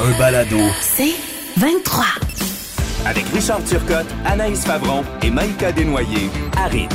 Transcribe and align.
un 0.00 0.18
balado. 0.18 0.58
C'est 0.80 1.14
23. 1.56 2.04
Avec 3.06 3.24
Richard 3.28 3.64
Turcotte, 3.64 4.06
Anaïs 4.24 4.64
Favron 4.64 5.02
et 5.22 5.30
Maïka 5.30 5.72
Desnoyers 5.72 6.30
à 6.56 6.66
rythme. 6.66 6.94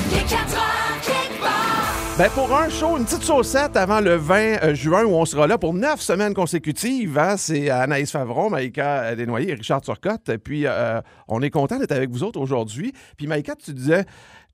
Ben 2.15 2.29
pour 2.29 2.55
un 2.55 2.69
show, 2.69 2.95
une 2.97 3.05
petite 3.05 3.23
saucette 3.23 3.75
avant 3.75 3.99
le 3.99 4.15
20 4.15 4.35
euh, 4.63 4.75
juin 4.75 5.03
où 5.03 5.15
on 5.15 5.25
sera 5.25 5.47
là 5.47 5.57
pour 5.57 5.73
neuf 5.73 5.99
semaines 5.99 6.35
consécutives. 6.35 7.17
hein. 7.17 7.37
C'est 7.37 7.71
Anaïs 7.71 8.11
Favron, 8.11 8.51
Maïka 8.51 9.15
Desnoyers 9.15 9.49
et 9.49 9.55
Richard 9.55 9.81
Turcotte. 9.81 10.29
Et 10.29 10.37
puis, 10.37 10.67
euh, 10.67 11.01
on 11.27 11.41
est 11.41 11.49
content 11.49 11.79
d'être 11.79 11.91
avec 11.91 12.11
vous 12.11 12.21
autres 12.23 12.39
aujourd'hui. 12.39 12.93
Puis, 13.17 13.25
Maïka, 13.25 13.55
tu 13.55 13.73
disais, 13.73 14.05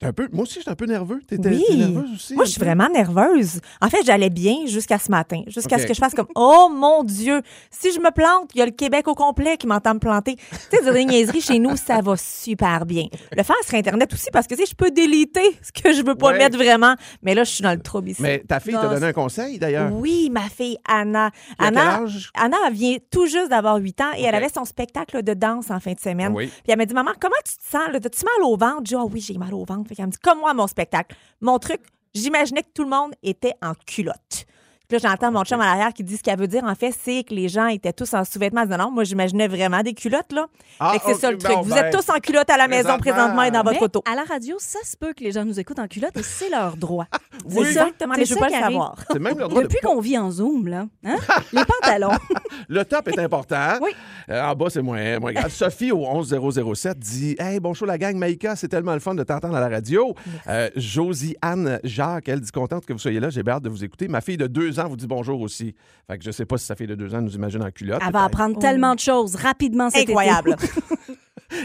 un 0.01 0.13
peu, 0.13 0.29
moi 0.31 0.43
aussi, 0.43 0.55
j'étais 0.59 0.69
un 0.71 0.75
peu 0.75 0.85
nerveux. 0.85 1.19
T'étais 1.27 1.49
Oui. 1.49 1.77
nerveuse 1.77 2.13
aussi? 2.13 2.33
Moi, 2.35 2.45
je 2.45 2.51
suis 2.51 2.59
vraiment 2.61 2.87
nerveuse. 2.89 3.59
En 3.81 3.89
fait, 3.89 3.99
j'allais 4.05 4.29
bien 4.29 4.65
jusqu'à 4.65 4.97
ce 4.97 5.11
matin, 5.11 5.41
jusqu'à 5.47 5.77
ce 5.77 5.85
que 5.85 5.93
je 5.93 5.99
fasse 5.99 6.13
comme 6.13 6.27
Oh 6.35 6.69
mon 6.73 7.03
Dieu, 7.03 7.41
si 7.69 7.91
je 7.91 7.99
me 7.99 8.09
plante, 8.11 8.51
il 8.55 8.59
y 8.59 8.61
a 8.61 8.65
le 8.65 8.71
Québec 8.71 9.07
au 9.09 9.15
complet 9.15 9.57
qui 9.57 9.67
m'entend 9.67 9.93
me 9.95 9.99
planter. 9.99 10.35
Tu 10.71 10.77
sais, 10.77 10.93
des 10.93 11.03
niaiseries 11.05 11.41
chez 11.41 11.59
nous, 11.59 11.75
ça 11.75 11.99
va 12.01 12.15
super 12.15 12.85
bien. 12.85 13.07
Le 13.35 13.43
faire 13.43 13.55
sur 13.65 13.77
Internet 13.77 14.13
aussi 14.13 14.27
parce 14.31 14.47
que 14.47 14.55
tu 14.55 14.61
sais, 14.63 14.69
je 14.69 14.75
peux 14.75 14.91
déliter 14.91 15.57
ce 15.61 15.71
que 15.71 15.91
je 15.93 16.01
veux 16.03 16.15
pas 16.15 16.27
Ouais. 16.31 16.37
mettre 16.37 16.57
vraiment. 16.57 16.95
Mais 17.21 17.35
là, 17.35 17.43
je 17.43 17.51
suis 17.51 17.63
dans 17.63 17.73
le 17.73 17.81
trouble 17.81 18.09
ici. 18.09 18.21
Mais 18.21 18.39
ta 18.47 18.59
fille 18.61 18.73
t'a 18.73 18.87
donné 18.87 19.07
un 19.07 19.13
conseil, 19.13 19.59
d'ailleurs? 19.59 19.91
Oui, 19.93 20.29
ma 20.31 20.47
fille 20.49 20.77
Anna. 20.87 21.31
Quel 21.57 21.67
Anna, 21.67 22.01
âge? 22.03 22.31
Anna 22.35 22.57
vient 22.71 22.97
tout 23.11 23.25
juste 23.25 23.49
d'avoir 23.49 23.75
8 23.77 23.99
ans 24.01 24.11
et 24.17 24.23
elle 24.23 24.35
avait 24.35 24.49
son 24.49 24.63
spectacle 24.65 25.23
de 25.23 25.33
danse 25.33 25.71
en 25.71 25.79
fin 25.79 25.91
de 25.91 25.99
semaine. 25.99 26.31
Oui. 26.33 26.47
Puis 26.47 26.63
elle 26.71 26.77
m'a 26.77 26.85
dit 26.85 26.93
Maman, 26.93 27.11
comment 27.19 27.35
tu 27.45 27.57
te 27.57 27.69
sens? 27.69 27.81
T'as-tu 28.01 28.23
mal 28.23 28.47
au 28.47 28.55
ventre? 28.55 28.81
Je 28.85 28.89
dis 28.89 28.95
Ah 28.97 29.05
oui, 29.05 29.19
j'ai 29.19 29.37
mal 29.37 29.53
au 29.53 29.65
ventre. 29.65 29.88
Comme 30.21 30.39
moi, 30.39 30.53
mon 30.53 30.67
spectacle. 30.67 31.15
Mon 31.41 31.59
truc, 31.59 31.81
j'imaginais 32.13 32.63
que 32.63 32.71
tout 32.73 32.83
le 32.83 32.89
monde 32.89 33.13
était 33.23 33.53
en 33.61 33.73
culotte. 33.73 34.45
Puis 34.89 34.97
là, 34.97 35.07
j'entends 35.11 35.31
mon 35.31 35.43
chum 35.43 35.61
à 35.61 35.65
l'arrière 35.65 35.93
qui 35.93 36.03
dit 36.03 36.17
ce 36.17 36.23
qu'elle 36.23 36.39
veut 36.39 36.47
dire, 36.47 36.63
en 36.63 36.73
fait, 36.73 36.91
c'est 36.99 37.23
que 37.23 37.31
les 37.35 37.47
gens 37.47 37.67
étaient 37.67 37.93
tous 37.93 38.11
en 38.15 38.25
sous-vêtements. 38.25 38.65
Non, 38.65 38.89
moi, 38.89 39.03
j'imaginais 39.03 39.47
vraiment 39.47 39.83
des 39.83 39.93
culottes, 39.93 40.31
là. 40.31 40.47
Ah, 40.79 40.93
Fait 40.93 40.99
que 40.99 41.05
c'est 41.13 41.21
ça 41.21 41.31
le 41.31 41.37
truc. 41.37 41.53
bon, 41.55 41.61
Vous 41.61 41.75
ben, 41.75 41.85
êtes 41.85 41.93
tous 41.93 42.09
en 42.09 42.17
culotte 42.17 42.49
à 42.49 42.57
la 42.57 42.67
maison 42.67 42.97
présentement, 42.97 43.43
et 43.43 43.51
dans 43.51 43.61
votre 43.61 43.73
Mais 43.73 43.83
auto. 43.83 44.01
à 44.11 44.15
la 44.15 44.23
radio, 44.23 44.55
ça 44.57 44.79
se 44.83 44.97
peut 44.97 45.13
que 45.13 45.23
les 45.23 45.31
gens 45.31 45.45
nous 45.45 45.59
écoutent 45.59 45.77
en 45.77 45.87
culotte 45.87 46.17
et 46.17 46.23
c'est 46.23 46.49
leur 46.49 46.75
droit. 46.75 47.05
C'est 47.47 47.59
exactement, 47.59 48.15
mais 48.17 48.25
je 48.25 48.33
veux 48.33 48.39
ça 48.39 48.47
pas 48.47 48.53
le 48.57 48.61
savoir. 48.63 48.95
C'est 49.11 49.19
même 49.19 49.37
le 49.37 49.47
droit 49.47 49.61
de 49.61 49.67
Depuis 49.67 49.79
qu'on 49.81 50.01
vit 50.01 50.17
en 50.17 50.29
Zoom, 50.29 50.67
là, 50.67 50.87
hein, 51.05 51.15
les 51.53 51.61
pantalons. 51.63 52.17
Le 52.67 52.83
top 52.83 53.07
est 53.07 53.17
important. 53.19 53.77
Oui. 53.81 53.91
Euh, 54.29 54.43
en 54.43 54.53
bas, 54.55 54.65
c'est 54.69 54.81
moins, 54.81 55.19
moins 55.19 55.31
grave. 55.31 55.49
Sophie 55.51 55.91
au 55.91 56.05
11007 56.05 56.99
dit 56.99 57.35
Hey, 57.39 57.59
bonjour 57.59 57.87
la 57.87 57.97
gang, 57.97 58.15
Maïka, 58.17 58.55
c'est 58.57 58.67
tellement 58.67 58.93
le 58.93 58.99
fun 58.99 59.15
de 59.15 59.23
t'entendre 59.23 59.55
à 59.55 59.59
la 59.61 59.69
radio. 59.69 60.13
Euh, 60.47 60.69
Josie 60.75 61.35
Anne 61.41 61.79
Jacques, 61.83 62.27
elle 62.27 62.41
dit 62.41 62.51
contente 62.51 62.85
que 62.85 62.93
vous 62.93 62.99
soyez 62.99 63.19
là, 63.19 63.29
j'ai 63.29 63.41
bien 63.41 63.53
hâte 63.55 63.63
de 63.63 63.69
vous 63.69 63.83
écouter. 63.83 64.07
Ma 64.09 64.21
fille 64.21 64.37
de 64.37 64.47
deux 64.47 64.78
ans 64.78 64.78
vous 64.87 64.95
dit 64.95 65.07
bonjour 65.07 65.41
aussi. 65.41 65.75
Fait 66.07 66.17
que 66.17 66.23
je 66.23 66.31
sais 66.31 66.45
pas 66.45 66.57
si 66.57 66.65
sa 66.65 66.75
fille 66.75 66.87
de 66.87 66.95
deux 66.95 67.13
ans 67.13 67.21
nous 67.21 67.35
imagine 67.35 67.63
en 67.63 67.71
culotte. 67.71 68.01
Elle 68.05 68.13
va 68.13 68.23
apprendre 68.23 68.57
tellement 68.59 68.95
de 68.95 68.99
choses 68.99 69.35
rapidement 69.35 69.89
cet 69.89 70.03
été. 70.03 70.11
Incroyable. 70.11 70.55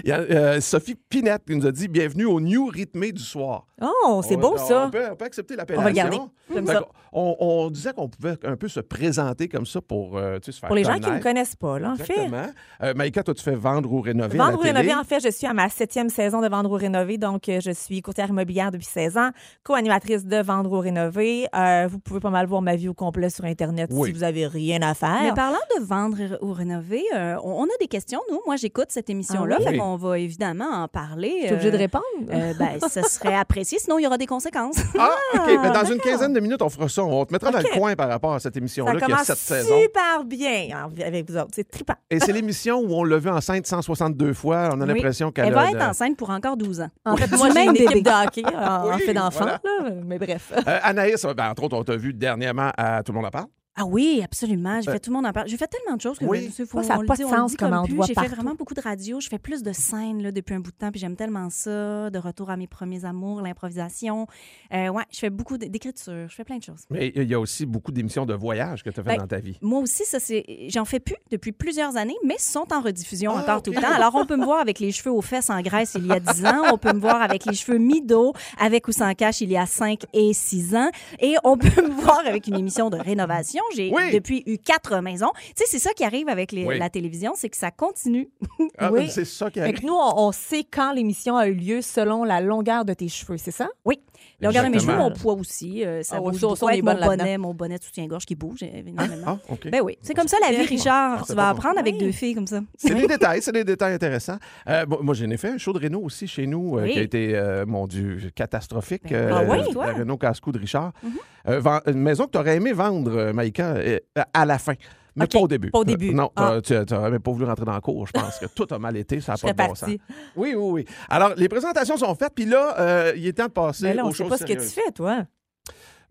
Il 0.05 0.09
y 0.09 0.12
a 0.12 0.20
euh, 0.20 0.61
Sophie 0.61 0.95
Pinette 0.95 1.45
qui 1.47 1.55
nous 1.55 1.67
a 1.67 1.73
dit 1.73 1.89
Bienvenue 1.89 2.25
au 2.25 2.41
New 2.41 2.67
Rythmé 2.67 3.12
du 3.12 3.23
soir. 3.23 3.67
Oh, 3.83 4.22
c'est 4.27 4.36
On- 4.36 4.41
beau, 4.41 4.55
on 4.55 4.67
ça. 4.67 4.89
peut, 4.92 5.05
on 5.12 5.17
peut 5.17 5.25
accepter 5.25 5.56
l'appellation. 5.56 6.30
On 6.55 6.67
ça. 6.67 6.84
On, 7.17 7.36
on 7.39 7.70
disait 7.70 7.92
qu'on 7.92 8.08
pouvait 8.08 8.34
un 8.44 8.56
peu 8.56 8.67
se 8.67 8.80
présenter 8.80 9.48
comme 9.48 9.67
ça 9.67 9.80
pour 9.80 10.17
euh, 10.19 10.39
tu 10.41 10.47
sais, 10.47 10.53
se 10.53 10.58
faire 10.58 10.67
Pour 10.69 10.75
les 10.77 10.83
gens 10.83 10.98
qui 10.98 11.08
ne 11.11 11.20
connaissent 11.20 11.55
pas, 11.55 11.78
là, 11.78 11.92
en 11.92 11.97
fait. 11.97 12.12
Exactement. 12.12 12.47
Euh, 12.83 12.92
Maïka, 12.95 13.22
toi, 13.22 13.34
tu 13.34 13.42
fais 13.42 13.55
vendre 13.55 13.92
ou 13.92 14.00
rénover 14.00 14.39
à 14.39 14.45
Vendre 14.45 14.58
ou 14.58 14.62
rénover, 14.62 14.92
en 14.95 15.05
fait, 15.05 15.20
je 15.20 15.30
suis 15.30 15.47
à 15.47 15.52
ma 15.55 15.69
septième 15.69 16.08
saison 16.08 16.41
de 16.41 16.48
Vendre 16.48 16.70
ou 16.72 16.75
rénover. 16.75 17.17
Donc, 17.17 17.48
euh, 17.48 17.61
je 17.61 17.70
suis 17.70 18.02
courtière 18.02 18.28
immobilière 18.30 18.72
depuis 18.72 18.86
16 18.86 19.17
ans, 19.17 19.30
co-animatrice 19.62 20.25
de 20.27 20.42
Vendre 20.42 20.72
ou 20.72 20.80
rénover. 20.80 21.47
Euh, 21.55 21.86
vous 21.89 22.00
pouvez 22.00 22.19
pas 22.20 22.30
mal 22.30 22.47
voir 22.47 22.62
ma 22.62 22.75
vie 22.75 22.89
au 22.89 22.95
complet 22.95 23.30
sur 23.30 23.45
Internet 23.45 23.91
Oui. 23.92 24.08
si 24.08 24.12
vous 24.14 24.25
avez 24.25 24.48
rien 24.48 24.83
à 24.83 24.95
faire. 24.95 25.20
Mais 25.22 25.33
parlant 25.34 25.58
de 25.78 25.84
vendre 25.84 26.19
ou 26.42 26.52
rénover, 26.52 27.02
euh, 27.14 27.36
on, 27.45 27.62
on 27.62 27.64
a 27.64 27.77
des 27.80 27.86
questions, 27.89 28.20
nous. 28.30 28.41
Moi, 28.45 28.56
j'écoute 28.56 28.86
cette 28.89 29.08
émission-là, 29.08 29.56
Ah 29.61 29.62
oui? 29.64 29.72
fait 29.72 29.78
qu'on 29.78 29.97
va 29.97 30.19
évidemment 30.19 30.69
en 30.83 30.89
parler. 30.89 31.33
Je 31.42 31.47
suis 31.47 31.55
obligée 31.55 31.70
de 31.70 31.77
répondre. 31.78 32.02
euh, 32.33 32.52
ben, 32.58 32.80
ça 32.89 33.02
serait 33.05 33.34
apprécié, 33.36 33.73
sinon 33.79 33.98
il 33.98 34.02
y 34.05 34.07
aura 34.07 34.18
des 34.18 34.27
conséquences. 34.27 34.77
Ah, 34.98 35.11
OK. 35.35 35.40
Ben, 35.64 35.73
dans 35.73 35.85
une 35.85 35.98
quinzaine 35.98 36.33
de 36.33 36.40
minutes, 36.40 36.61
on 36.62 36.68
fera 36.68 36.89
ça. 36.89 37.02
On 37.05 37.24
te 37.24 37.33
mettra 37.33 37.51
dans 37.51 37.58
le 37.58 37.64
coin 37.79 37.95
par 37.95 38.08
rapport 38.08 38.35
à 38.35 38.40
cette 38.40 38.57
émission-là 38.57 38.96
qui 38.96 39.05
a 39.05 39.07
commence 39.07 39.24
sept 39.27 39.36
saisons. 39.36 39.80
super 39.83 40.24
bien 40.24 40.68
en- 40.86 41.02
avec 41.02 41.29
vous 41.30 41.36
autres. 41.36 41.51
C'est 41.55 41.68
trippant. 41.70 41.95
Et 42.11 42.20
c'est 42.20 42.33
l'émission 42.33 42.79
où 42.80 42.92
on 42.95 43.05
l'a 43.05 43.18
vu 43.18 43.30
enceinte 43.30 43.67
162 43.67 44.33
fois. 44.35 44.70
On 44.73 44.80
a 44.80 44.85
Oui. 44.85 44.92
l'impression 44.95 45.30
qu'elle 45.33 45.46
Elle 45.46 45.55
va 45.55 45.70
être 45.70 45.79
de- 45.79 45.83
enceinte 45.85 46.17
pour 46.17 46.30
encore 46.30 46.57
12 46.57 46.80
ans. 46.80 46.90
En 47.05 47.17
fait, 47.17 47.30
moi, 47.36 47.48
j'ai 47.48 47.55
même 47.55 47.70
une 47.74 47.83
équipe 47.83 48.05
de 48.05 48.11
hockey 48.27 48.45
en, 48.46 48.51
en 48.90 48.95
Oui, 48.96 49.02
fait 49.02 49.14
d'enfants, 49.14 49.46
voilà. 49.80 49.95
mais 50.05 50.18
bref. 50.18 50.52
Euh, 50.56 50.79
Anaïs, 50.83 51.24
ben, 51.36 51.51
entre 51.51 51.64
autres, 51.64 51.77
on 51.77 51.85
t'a 51.85 51.96
vu 51.96 52.12
dernièrement 52.12 52.70
à 52.77 53.02
Tout 53.02 53.12
le 53.12 53.17
monde 53.17 53.27
en 53.27 53.30
parle. 53.30 53.46
Ah 53.77 53.85
oui, 53.86 54.20
absolument. 54.23 54.80
J'ai 54.80 54.89
Euh, 54.89 54.92
fait 54.92 55.01
tout 55.01 55.11
le 55.11 55.17
monde 55.17 55.27
en 55.27 55.33
parle. 55.33 55.48
J'ai 55.48 55.57
fait 55.57 55.67
tellement 55.67 55.96
de 55.96 56.01
choses 56.01 56.18
que 56.18 56.24
oui. 56.24 56.46
je 56.48 56.52
sais, 56.52 56.67
faut, 56.67 56.83
ça 56.83 56.95
a 56.95 56.98
on 56.98 57.01
le 57.01 57.07
pas 57.07 57.17
de 57.17 57.23
sens 57.23 57.57
comme 57.57 57.70
comment 57.70 57.83
on 57.83 58.02
J'ai 58.07 58.14
fait 58.14 58.29
vraiment 58.29 58.55
beaucoup 58.55 58.74
de 58.74 58.80
radio. 58.80 59.18
Je 59.20 59.29
fais 59.29 59.39
plus 59.39 59.62
de 59.64 59.73
scènes 59.73 60.23
là, 60.23 60.30
depuis 60.30 60.55
un 60.55 60.61
bout 60.61 60.70
de 60.70 60.77
temps, 60.77 60.90
puis 60.92 61.01
j'aime 61.01 61.17
tellement 61.17 61.51
ça. 61.51 62.08
De 62.11 62.18
retour 62.18 62.51
à 62.51 62.57
mes 62.57 62.67
premiers 62.68 63.05
amours, 63.05 63.40
l'improvisation. 63.40 64.27
Euh, 64.73 64.89
ouais, 64.90 65.02
je 65.11 65.18
fais 65.18 65.30
beaucoup 65.30 65.58
d'écriture. 65.58 66.29
Je 66.29 66.35
fais 66.35 66.45
plein 66.45 66.58
de 66.58 66.62
choses. 66.62 66.83
Mais 66.90 67.12
il 67.17 67.24
y 67.29 67.35
a 67.35 67.40
aussi 67.40 67.67
beaucoup 67.67 67.90
d'émissions 67.90 68.27
de 68.27 68.35
voyage 68.35 68.83
que 68.85 68.90
tu 68.90 69.01
as 69.01 69.02
fait 69.02 69.11
Ben, 69.11 69.18
dans 69.18 69.27
ta 69.27 69.39
vie. 69.39 69.58
Moi 69.61 69.80
aussi, 69.80 70.05
ça 70.05 70.20
c'est, 70.20 70.45
j'en 70.68 70.85
fais 70.85 71.01
plus 71.01 71.17
depuis 71.33 71.52
plusieurs 71.52 71.96
années, 71.96 72.17
mais 72.24 72.36
sont 72.39 72.73
en 72.73 72.80
rediffusion 72.80 73.33
Ah, 73.36 73.41
encore 73.42 73.62
tout 73.62 73.73
le 73.73 73.80
temps. 73.80 73.92
Alors 73.92 74.14
on 74.14 74.24
peut 74.27 74.36
me 74.36 74.45
voir 74.45 74.61
avec 74.61 74.79
les 74.79 74.92
cheveux 74.92 75.11
aux 75.12 75.23
fesses 75.23 75.51
en 75.51 75.61
Grèce 75.62 75.95
il 75.96 76.06
y 76.06 76.12
a 76.12 76.20
10 76.20 76.46
ans, 76.46 76.62
on 76.73 76.79
peut 76.79 76.92
me 76.92 77.01
voir 77.01 77.20
avec 77.23 77.45
les 77.45 77.55
cheveux 77.55 77.79
mi-dos, 77.79 78.35
avec 78.58 78.86
ou 78.86 78.92
sans 78.92 79.12
cache 79.14 79.41
il 79.41 79.51
y 79.51 79.56
a 79.56 79.67
5 79.67 80.02
et 80.12 80.33
6 80.33 80.77
ans, 80.77 80.91
et 81.20 81.35
on 81.42 81.56
peut 81.58 81.83
me 81.83 81.91
voir 82.01 82.20
avec 82.24 82.46
une 82.46 82.56
émission 82.56 82.89
de 82.91 82.96
rénovation. 82.98 83.62
J'ai 83.75 83.91
Oui. 83.92 84.11
depuis 84.13 84.42
eu 84.47 84.58
quatre 84.58 85.01
maisons. 85.01 85.30
Tu 85.48 85.52
sais, 85.57 85.64
c'est 85.67 85.79
ça 85.79 85.92
qui 85.92 86.05
arrive 86.05 86.29
avec 86.29 86.52
les- 86.52 86.64
Oui. 86.64 86.79
la 86.79 86.91
télévision, 86.91 87.33
c'est 87.36 87.48
que 87.48 87.57
ça 87.57 87.70
continue. 87.70 88.29
Ah, 88.79 88.91
Oui. 88.92 89.08
C'est 89.08 89.25
ça 89.25 89.47
qui 89.51 89.55
Fait 89.55 89.61
arrive. 89.63 89.80
que 89.80 89.86
nous, 89.86 89.95
on, 89.95 90.27
on 90.29 90.33
sait 90.33 90.64
quand 90.69 90.92
l'émission 90.92 91.36
a 91.36 91.47
eu 91.48 91.55
lieu 91.55 91.80
selon 91.80 92.24
la 92.24 92.41
longueur 92.41 92.85
de 92.85 92.92
tes 92.92 93.08
cheveux, 93.08 93.36
c'est 93.36 93.51
ça? 93.53 93.69
Oui. 93.85 94.01
Là, 94.41 94.48
regardez 94.48 94.69
mes 94.70 94.79
cheveux, 94.80 94.97
mon 94.97 95.11
poids 95.13 95.35
aussi. 95.35 95.85
euh, 95.85 96.03
ça 96.03 96.17
Ah 96.19 96.20
bouge 96.20 96.41
beaucoup 96.41 96.69
avec 96.69 96.83
mon 96.83 96.95
bonnet, 96.95 97.39
mon 97.39 97.55
bonnet 97.55 97.79
de 97.79 97.85
soutien-gorge 97.85 98.27
qui 98.27 98.35
bouge 98.35 98.63
énormément. 98.63 99.24
Ah, 99.27 99.39
OK. 99.48 99.69
Ben 99.70 99.80
oui, 99.83 99.97
c'est 100.03 100.13
comme 100.14 100.27
ça 100.29 100.36
la 100.41 100.51
vie, 100.51 100.67
Richard. 100.67 101.24
Tu 101.27 101.35
vas 101.35 101.53
bon. 101.53 101.58
apprendre 101.58 101.79
avec 101.79 101.95
Oui. 101.95 102.01
deux 102.01 102.13
filles 102.13 102.35
comme 102.35 102.47
ça. 102.47 102.61
C'est 102.79 102.95
des 102.95 103.07
détails, 103.07 103.41
c'est 103.42 103.53
des 103.53 103.64
détails 103.64 103.95
intéressants. 103.95 104.39
Euh, 104.69 104.85
bon, 104.86 104.98
moi, 105.03 105.14
j'en 105.14 105.30
ai 105.30 105.36
fait 105.36 105.48
un 105.48 105.58
show 105.58 105.73
de 105.73 105.79
Renault 105.79 106.03
aussi 106.03 106.27
chez 106.27 106.47
nous, 106.47 106.77
euh, 106.79 106.83
Oui. 106.83 106.92
qui 106.92 106.98
a 106.98 107.03
été, 107.03 107.35
euh, 107.36 107.64
mon 107.67 107.86
Dieu, 107.86 108.19
catastrophique. 108.35 109.05
Ben, 109.08 109.14
euh, 109.14 109.30
ah 109.35 109.42
oui, 109.48 109.58
la 109.58 109.73
toi? 109.73 109.86
Renault 109.92 110.17
Casse-Cou 110.19 110.53
de 110.53 110.58
Richard. 110.58 110.92
Mhm. 111.03 111.13
Euh, 111.47 111.61
ven- 111.61 111.80
une 111.86 111.98
maison 112.01 112.24
que 112.24 112.30
tu 112.33 112.39
aurais 112.39 112.57
aimé 112.57 112.73
vendre, 112.73 113.13
euh, 113.17 113.33
Euh, 113.63 113.98
à 114.33 114.45
la 114.45 114.59
fin. 114.59 114.75
Mais 115.17 115.29
pas 115.29 115.39
au 115.39 115.47
début. 115.47 115.70
pas 115.70 115.79
au 115.79 115.85
début. 115.85 116.11
Euh, 116.11 116.15
non, 116.15 116.31
Ah. 116.35 116.59
tu 116.63 116.75
n'aurais 116.75 117.11
même 117.11 117.20
pas 117.20 117.31
voulu 117.31 117.45
rentrer 117.45 117.65
dans 117.65 117.75
le 117.75 117.81
cours. 117.81 118.07
Je 118.09 118.13
pense 118.13 118.37
que 118.39 118.47
tout 118.47 118.67
a 118.75 118.79
mal 118.81 118.97
été. 118.97 119.20
Ça 119.20 119.35
n'a 119.35 119.39
pas 119.39 119.53
de 119.65 119.69
bon 119.69 119.75
sens. 119.77 119.89
Oui, 119.89 119.98
oui, 120.37 120.57
oui. 120.57 120.85
Alors, 121.09 121.35
les 121.37 121.48
présentations 121.48 121.97
sont 121.97 122.15
faites. 122.17 122.35
Puis 122.35 122.47
là, 122.47 122.75
euh, 122.81 123.13
il 123.17 123.27
est 123.27 123.33
temps 123.33 123.47
de 123.47 123.51
passer 123.53 123.85
Mais 123.85 123.95
là, 123.95 124.05
on 124.05 124.09
aux 124.09 124.13
sait 124.13 124.25
choses 124.25 124.31
pas 124.31 124.39
ce 124.39 124.45
que 124.45 124.53
tu 124.55 124.59
fais, 124.67 124.91
toi. 124.92 125.25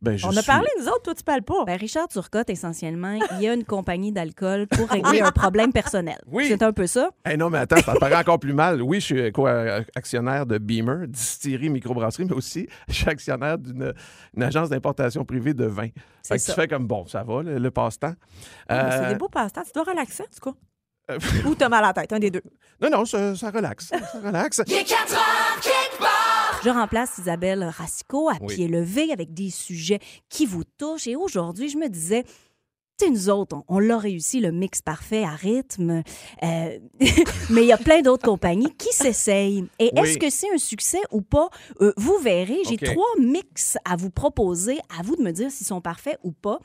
Ben, 0.04 0.18
je 0.18 0.28
on 0.28 0.30
a 0.32 0.34
suis- 0.34 0.46
parlé, 0.46 0.68
nous 0.80 0.88
autres, 0.88 1.02
toi, 1.04 1.16
tu 1.16 1.24
parles 1.24 1.42
pas. 1.44 1.64
Ben, 1.66 1.78
Richard 1.78 2.08
Turcotte, 2.10 2.50
essentiellement, 2.50 3.18
il 3.38 3.42
y 3.42 3.48
a 3.48 3.54
une 3.54 3.64
compagnie 3.64 4.12
d'alcool 4.12 4.68
pour 4.68 4.88
régler 4.90 5.22
un 5.22 5.32
problème 5.32 5.72
personnel. 5.72 6.18
Oui. 6.28 6.46
C'est 6.50 6.62
un 6.62 6.74
peu 6.74 6.88
ça. 6.88 7.10
Eh 7.30 7.38
non, 7.38 7.50
mais 7.50 7.60
attends, 7.60 7.78
ça 7.82 7.94
paraît 7.96 8.18
encore 8.18 8.38
plus 8.40 8.54
mal. 8.54 8.82
Oui, 8.82 9.00
je 9.00 9.06
suis 9.06 9.32
quoi, 9.32 9.80
actionnaire 9.96 10.46
de 10.46 10.58
Beamer, 10.58 11.08
distillerie, 11.08 11.70
microbrasserie, 11.70 12.26
mais 12.26 12.34
aussi 12.34 12.68
je 12.90 12.94
suis 12.94 13.10
actionnaire 13.10 13.58
d'une 13.58 13.94
une 14.36 14.44
agence 14.44 14.70
d'importation 14.70 15.24
privée 15.26 15.54
de 15.54 15.66
vin. 15.66 15.88
Fait 15.88 15.94
C'est 16.22 16.36
que 16.38 16.40
tu 16.42 16.46
ça. 16.48 16.54
fais 16.56 16.68
comme 16.68 16.86
bon, 16.86 17.08
ça 17.08 17.24
va, 17.24 17.42
le, 17.42 17.58
le 17.58 17.72
passe-temps. 17.72 18.14
Mais 18.70 18.76
Euh, 18.76 18.90
C'est 19.04 19.10
des 19.14 19.16
beaux 19.16 19.30
passe-temps. 19.30 19.64
Tu 19.64 19.72
dois 19.74 19.84
relaxer, 19.84 20.24
en 20.24 20.26
tout 20.26 20.52
cas. 20.52 20.58
Ou 21.48 21.56
t'as 21.56 21.68
mal 21.70 21.84
à 21.84 21.88
la 21.88 21.94
tête, 21.94 22.12
un 22.14 22.20
des 22.20 22.32
deux. 22.32 22.42
non, 22.82 22.90
non, 22.90 23.06
ça, 23.06 23.36
ça 23.36 23.52
relaxe. 23.52 23.88
Ça 23.88 24.20
relaxe. 24.24 24.62
Je 26.64 26.70
remplace 26.70 27.18
Isabelle 27.18 27.64
Racicot 27.64 28.30
à 28.30 28.36
Oui. 28.42 28.56
pied 28.56 28.68
levé 28.68 29.12
avec 29.12 29.34
des 29.34 29.50
sujets 29.50 30.00
qui 30.30 30.46
vous 30.46 30.64
touchent. 30.64 31.08
Et 31.08 31.16
aujourd'hui, 31.16 31.68
je 31.68 31.78
me 31.78 31.90
disais, 31.90 32.24
tu 32.98 33.12
nous 33.12 33.30
autres, 33.30 33.58
on, 33.68 33.76
on 33.76 33.80
l'a 33.80 33.98
réussi, 33.98 34.40
le 34.40 34.52
mix 34.54 34.82
parfait 34.82 35.24
à 35.24 35.32
rythme. 35.32 36.04
Euh, 36.44 36.80
mais 37.50 37.64
il 37.64 37.68
y 37.68 37.74
a 37.74 37.78
plein 37.78 38.02
d'autres 38.02 38.26
compagnies 38.26 38.74
qui 38.78 38.94
s'essayent. 38.94 39.66
Et 39.80 39.92
Oui. 39.94 40.08
est-ce 40.08 40.18
que 40.18 40.30
c'est 40.30 40.54
un 40.54 40.58
succès 40.58 41.02
ou 41.12 41.22
pas? 41.22 41.50
Euh, 41.82 41.92
vous 41.98 42.18
verrez. 42.20 42.60
J'ai 42.70 42.78
trois 42.78 43.12
mix 43.20 43.78
à 43.84 43.98
vous 43.98 44.10
proposer. 44.10 44.78
À 44.98 45.04
vous 45.04 45.18
de 45.18 45.22
me 45.22 45.32
dire 45.32 45.52
s'ils 45.52 45.68
sont 45.68 45.82
parfaits 45.82 46.18
ou 46.24 46.32
pas. 46.32 46.60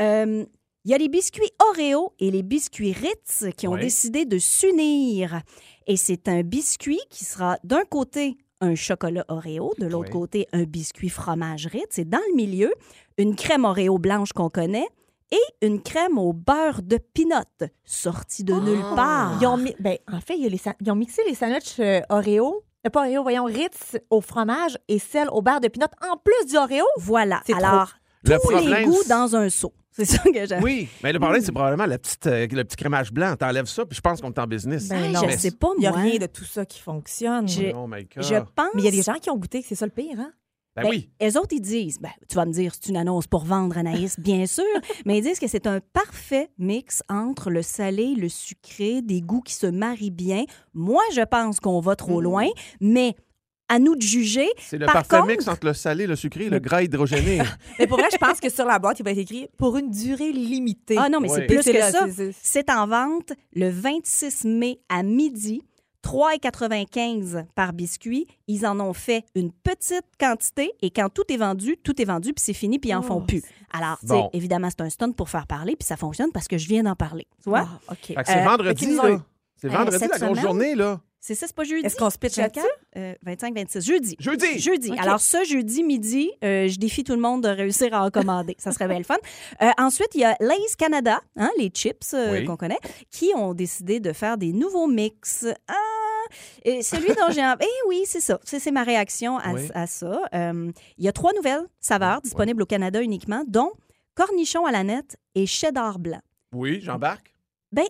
Euh, 0.00 0.44
Il 0.84 0.90
y 0.90 0.94
a 0.94 0.98
les 0.98 1.08
biscuits 1.08 1.50
Oreo 1.70 2.14
et 2.20 2.30
les 2.30 2.42
biscuits 2.44 2.92
Ritz 2.92 3.46
qui 3.56 3.66
ont 3.66 3.76
décidé 3.76 4.26
de 4.26 4.38
s'unir. 4.38 5.42
Et 5.88 5.96
c'est 5.96 6.28
un 6.28 6.42
biscuit 6.42 7.00
qui 7.10 7.24
sera 7.24 7.58
d'un 7.64 7.84
côté 7.84 8.36
un 8.60 8.74
chocolat 8.74 9.24
Oreo, 9.28 9.72
de 9.78 9.86
l'autre 9.86 10.10
côté 10.10 10.46
un 10.52 10.64
biscuit 10.64 11.08
fromage 11.08 11.66
Ritz. 11.66 11.98
Et 11.98 12.04
dans 12.04 12.20
le 12.30 12.36
milieu, 12.36 12.72
une 13.18 13.34
crème 13.36 13.64
Oreo 13.64 13.98
blanche 13.98 14.32
qu'on 14.32 14.50
connaît 14.50 14.86
et 15.32 15.66
une 15.66 15.80
crème 15.80 16.18
au 16.18 16.32
beurre 16.32 16.82
de 16.82 16.98
pinot, 16.98 17.36
sortie 17.84 18.44
de 18.44 18.54
nulle 18.54 18.84
part. 18.96 19.38
Ils 19.40 19.46
ont, 19.46 19.56
mi- 19.56 19.74
ben, 19.78 19.96
en 20.12 20.20
fait, 20.20 20.36
ils 20.36 20.90
ont 20.90 20.94
mixé 20.96 21.22
les 21.26 21.34
sandwichs 21.34 21.78
euh, 21.78 22.00
Oreo, 22.08 22.64
euh, 22.86 22.90
pas 22.90 23.00
Oreo, 23.06 23.22
voyons, 23.22 23.44
Ritz 23.44 23.96
au 24.10 24.20
fromage 24.20 24.76
et 24.88 24.98
celle 24.98 25.28
au 25.30 25.40
beurre 25.40 25.60
de 25.60 25.68
pinot 25.68 25.86
en 26.10 26.16
plus 26.16 26.46
du 26.50 26.56
Oreo? 26.56 26.84
Voilà. 26.98 27.42
C'est 27.46 27.54
Alors, 27.54 27.90
Le 28.24 28.36
tous 28.42 28.66
les 28.66 28.84
goûts 28.84 28.98
c'est- 29.02 29.08
dans 29.08 29.34
un 29.36 29.48
seau. 29.48 29.72
C'est 29.92 30.04
ça 30.04 30.22
que 30.22 30.46
j'aime. 30.46 30.62
Oui, 30.62 30.88
mais 31.02 31.12
le 31.12 31.18
problème, 31.18 31.42
c'est 31.42 31.50
probablement 31.50 31.84
la 31.84 31.98
petite, 31.98 32.24
euh, 32.28 32.46
le 32.50 32.62
petit 32.64 32.76
crémage 32.76 33.12
blanc. 33.12 33.34
T'enlèves 33.36 33.66
ça, 33.66 33.84
puis 33.84 33.96
je 33.96 34.00
pense 34.00 34.20
qu'on 34.20 34.30
est 34.30 34.38
en 34.38 34.46
business. 34.46 34.88
Ben 34.88 35.10
non. 35.12 35.20
je 35.22 35.26
Mais- 35.26 35.36
sais 35.36 35.50
pas, 35.50 35.68
Il 35.76 35.80
n'y 35.80 35.86
a 35.88 35.90
moi. 35.90 36.00
rien 36.00 36.16
de 36.18 36.26
tout 36.26 36.44
ça 36.44 36.64
qui 36.64 36.78
fonctionne. 36.80 37.46
Oh 37.74 37.86
my 37.88 38.04
God. 38.04 38.22
Je 38.24 38.36
pense. 38.36 38.68
Mais 38.74 38.82
il 38.82 38.84
y 38.84 38.88
a 38.88 38.92
des 38.92 39.02
gens 39.02 39.14
qui 39.20 39.30
ont 39.30 39.36
goûté, 39.36 39.60
que 39.60 39.66
c'est 39.68 39.74
ça 39.74 39.86
le 39.86 39.90
pire, 39.92 40.18
hein? 40.18 40.30
Ben, 40.76 40.84
Ben, 40.84 40.88
oui. 40.90 41.10
Eux 41.20 41.36
autres, 41.36 41.52
ils 41.52 41.60
disent, 41.60 41.98
ben, 42.00 42.10
tu 42.28 42.36
vas 42.36 42.46
me 42.46 42.52
dire, 42.52 42.72
c'est 42.72 42.88
une 42.88 42.96
annonce 42.96 43.26
pour 43.26 43.44
vendre, 43.44 43.76
Anaïs, 43.76 44.18
bien 44.20 44.46
sûr, 44.46 44.62
mais 45.04 45.18
ils 45.18 45.22
disent 45.22 45.40
que 45.40 45.48
c'est 45.48 45.66
un 45.66 45.80
parfait 45.92 46.50
mix 46.56 47.02
entre 47.08 47.50
le 47.50 47.62
salé, 47.62 48.14
le 48.16 48.28
sucré, 48.28 49.02
des 49.02 49.20
goûts 49.20 49.42
qui 49.42 49.54
se 49.54 49.66
marient 49.66 50.12
bien. 50.12 50.44
Moi, 50.72 51.02
je 51.12 51.22
pense 51.22 51.58
qu'on 51.58 51.80
va 51.80 51.96
trop 51.96 52.20
loin, 52.20 52.46
mais 52.80 53.16
à 53.70 53.78
nous 53.78 53.94
de 53.96 54.02
juger. 54.02 54.48
C'est 54.58 54.76
le 54.78 54.84
Par 54.86 54.94
parfait 54.94 55.16
contre- 55.16 55.28
mix 55.28 55.48
entre 55.48 55.66
le 55.66 55.72
salé, 55.74 56.06
le 56.06 56.16
sucré 56.16 56.44
et 56.46 56.50
le 56.50 56.58
gras 56.58 56.82
hydrogéné. 56.82 57.38
Mais 57.78 57.86
pour 57.86 57.98
vrai, 57.98 58.08
je 58.12 58.18
pense 58.18 58.40
que 58.40 58.50
sur 58.50 58.66
la 58.66 58.78
boîte, 58.78 58.98
il 58.98 59.04
va 59.04 59.12
être 59.12 59.18
écrit 59.18 59.48
pour 59.56 59.76
une 59.78 59.90
durée 59.90 60.32
limitée. 60.32 60.96
Ah 60.98 61.08
non, 61.08 61.20
mais 61.20 61.28
c'est 61.28 61.46
plus 61.46 61.62
que 61.64 61.70
là, 61.70 61.90
ça. 61.90 62.06
c'est- 62.42 62.70
en 62.70 62.86
vente 62.86 63.32
le 63.54 63.70
26 63.70 64.44
mai 64.44 64.80
à 64.88 65.02
midi. 65.02 65.62
3,95 66.02 67.44
par 67.54 67.72
biscuit. 67.74 68.26
Ils 68.48 68.64
en 68.66 68.80
ont 68.80 68.94
fait 68.94 69.24
une 69.34 69.52
petite 69.52 70.06
quantité 70.18 70.72
et 70.80 70.90
quand 70.90 71.08
tout 71.10 71.24
est 71.30 71.36
vendu, 71.36 71.76
tout 71.82 72.00
est 72.00 72.04
vendu 72.06 72.32
puis 72.32 72.42
c'est 72.42 72.54
fini 72.54 72.78
puis 72.78 72.90
ils 72.90 72.94
en 72.94 73.00
Oh, 73.00 73.06
font 73.06 73.20
plus. 73.20 73.42
Alors, 73.72 73.98
tu 74.00 74.06
sais, 74.08 74.14
Bon. 74.14 74.30
évidemment, 74.32 74.68
c'est 74.70 74.80
un 74.80 74.88
stunt 74.90 75.12
pour 75.12 75.28
faire 75.28 75.46
parler 75.46 75.76
puis 75.76 75.86
ça 75.86 75.96
fonctionne 75.98 76.32
parce 76.32 76.48
que 76.48 76.56
je 76.58 76.66
viens 76.68 76.82
d'en 76.82 76.96
parler. 76.96 77.26
Tu 77.42 77.50
vois? 77.50 77.68
Ah, 77.70 77.92
OK. 77.92 77.98
Fait 78.06 78.14
que 78.14 78.20
c'est 78.26 78.38
Euh, 78.38 78.44
vendredi, 78.44 78.86
là. 78.94 79.20
C'est 79.56 79.66
Euh, 79.68 79.70
vendredi, 79.70 79.98
la 80.00 80.06
grosse 80.08 80.18
semaine? 80.20 80.40
journée, 80.40 80.74
là. 80.74 81.00
C'est 81.22 81.34
ça, 81.34 81.46
c'est 81.46 81.54
pas 81.54 81.64
jeudi? 81.64 81.84
Est-ce 81.84 81.96
qu'on 81.96 82.08
se 82.08 82.16
pitch 82.16 82.36
là-dessus? 82.38 82.66
25-26. 83.26 83.84
Jeudi. 83.84 84.16
Jeudi! 84.18 84.58
Jeudi. 84.58 84.90
OK. 84.92 84.98
Alors, 84.98 85.20
ce 85.20 85.44
jeudi 85.44 85.82
midi, 85.82 86.30
euh, 86.42 86.66
je 86.66 86.78
défie 86.78 87.04
tout 87.04 87.12
le 87.14 87.20
monde 87.20 87.42
de 87.42 87.48
réussir 87.48 87.92
à 87.94 88.04
en 88.06 88.10
commander. 88.10 88.56
Ça 88.58 88.72
serait 88.72 88.88
bien 88.88 88.98
le 88.98 89.04
fun. 89.04 89.18
Euh, 89.60 89.68
ensuite, 89.78 90.08
il 90.14 90.22
y 90.22 90.24
a 90.24 90.34
Lay's 90.40 90.76
Canada, 90.76 91.20
hein, 91.36 91.50
les 91.58 91.68
chips 91.68 92.14
euh, 92.14 92.32
Oui. 92.32 92.44
qu'on 92.46 92.56
connaît, 92.56 92.78
qui 93.10 93.32
ont 93.36 93.52
décidé 93.52 94.00
de 94.00 94.12
faire 94.14 94.38
des 94.38 94.52
nouveaux 94.52 94.86
mix. 94.86 95.46
Ah! 95.68 95.74
Et 96.62 96.82
celui 96.82 97.08
dont 97.08 97.30
j'ai... 97.30 97.42
en- 97.44 97.56
Eh 97.60 97.88
oui, 97.88 98.02
c'est 98.06 98.20
ça. 98.20 98.38
C'est 98.44 98.58
c'est 98.58 98.70
ma 98.70 98.82
réaction 98.84 99.36
à, 99.38 99.52
Oui. 99.52 99.68
à 99.74 99.86
ça. 99.86 100.22
Euh, 100.34 100.72
il 100.96 101.04
y 101.04 101.08
a 101.08 101.12
trois 101.12 101.32
nouvelles 101.34 101.66
saveurs 101.80 102.22
disponibles 102.22 102.62
au 102.62 102.66
Canada 102.66 103.02
uniquement, 103.02 103.44
dont 103.46 103.72
cornichon 104.14 104.64
à 104.64 104.72
la 104.72 104.84
nette 104.84 105.16
et 105.34 105.44
cheddar 105.46 105.98
blanc. 105.98 106.20
Oui, 106.52 106.80
j'embarque. 106.82 107.34
Ben, 107.72 107.86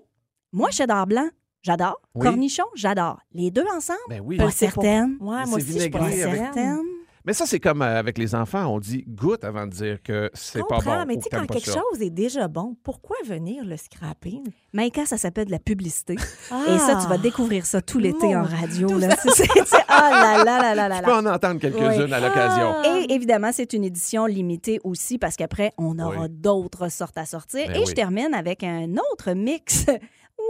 moi, 0.53 0.71
cheddar 0.71 1.07
blanc, 1.07 1.29
j'adore. 1.63 2.01
Oui. 2.15 2.27
Cornichon, 2.27 2.65
j'adore. 2.75 3.21
Les 3.33 3.51
deux 3.51 3.67
ensemble, 3.77 3.99
Ben 4.09 4.21
oui. 4.25 4.37
pas 4.37 4.45
pas- 4.45 4.51
certaine. 4.51 5.17
Ouais, 5.21 5.39
C'est 5.45 5.51
moi 5.51 5.59
aussi, 5.59 5.73
je 5.73 5.79
suis 5.79 5.91
pas 5.91 6.11
certaine. 6.11 6.79
Mais 7.27 7.35
ça, 7.35 7.45
c'est 7.45 7.61
comme 7.61 7.83
euh, 7.83 7.99
avec 7.99 8.17
les 8.17 8.35
enfants. 8.35 8.67
On 8.75 8.79
dit 8.81 9.05
goûte 9.07 9.45
avant 9.45 9.67
de 9.67 9.73
dire 9.73 10.03
que 10.03 10.31
c'est 10.33 10.67
pas 10.67 10.79
bon. 10.79 11.05
mais 11.07 11.17
tu 11.17 11.25
sais, 11.25 11.29
quand 11.31 11.45
quelque 11.47 11.67
ça. 11.71 11.75
chose 11.79 12.01
est 12.01 12.09
déjà 12.09 12.49
bon, 12.49 12.77
pourquoi 12.83 13.15
venir 13.27 13.63
le 13.63 13.77
scraper? 13.77 14.41
Maïka, 14.73 15.05
ça 15.05 15.19
s'appelle 15.19 15.45
de 15.45 15.51
la 15.51 15.59
publicité. 15.59 16.17
Ah. 16.51 16.63
Et 16.75 16.79
ça, 16.79 16.99
tu 17.03 17.07
vas 17.09 17.19
découvrir 17.19 17.67
ça 17.67 17.83
tout 17.83 17.99
l'été 17.99 18.29
Mon 18.29 18.39
en 18.39 18.43
radio. 18.45 18.99
Là. 18.99 19.15
C'est- 19.35 19.47
Ah 19.93 20.09
là 20.39 20.45
là 20.45 20.61
là 20.63 20.75
là 20.75 20.89
là 20.89 20.99
Tu 21.01 21.05
peux 21.05 21.13
en 21.13 21.27
entendre 21.27 21.61
quelques-unes 21.61 22.05
Oui. 22.07 22.13
à 22.13 22.21
l'occasion. 22.21 22.75
Ah. 22.85 22.99
Et 23.01 23.13
évidemment, 23.13 23.51
c'est 23.53 23.75
une 23.75 23.85
édition 23.85 24.25
limitée 24.25 24.81
aussi 24.83 25.19
parce 25.19 25.37
qu'après, 25.37 25.73
on 25.77 25.99
aura 25.99 26.23
Oui. 26.23 26.29
d'autres 26.31 26.91
sortes 26.91 27.19
à 27.19 27.27
sortir. 27.27 27.67
Ben 27.67 27.77
Et 27.77 27.79
oui. 27.81 27.85
je 27.87 27.93
termine 27.93 28.33
avec 28.33 28.63
un 28.65 28.93
autre 29.13 29.33
mix 29.35 29.85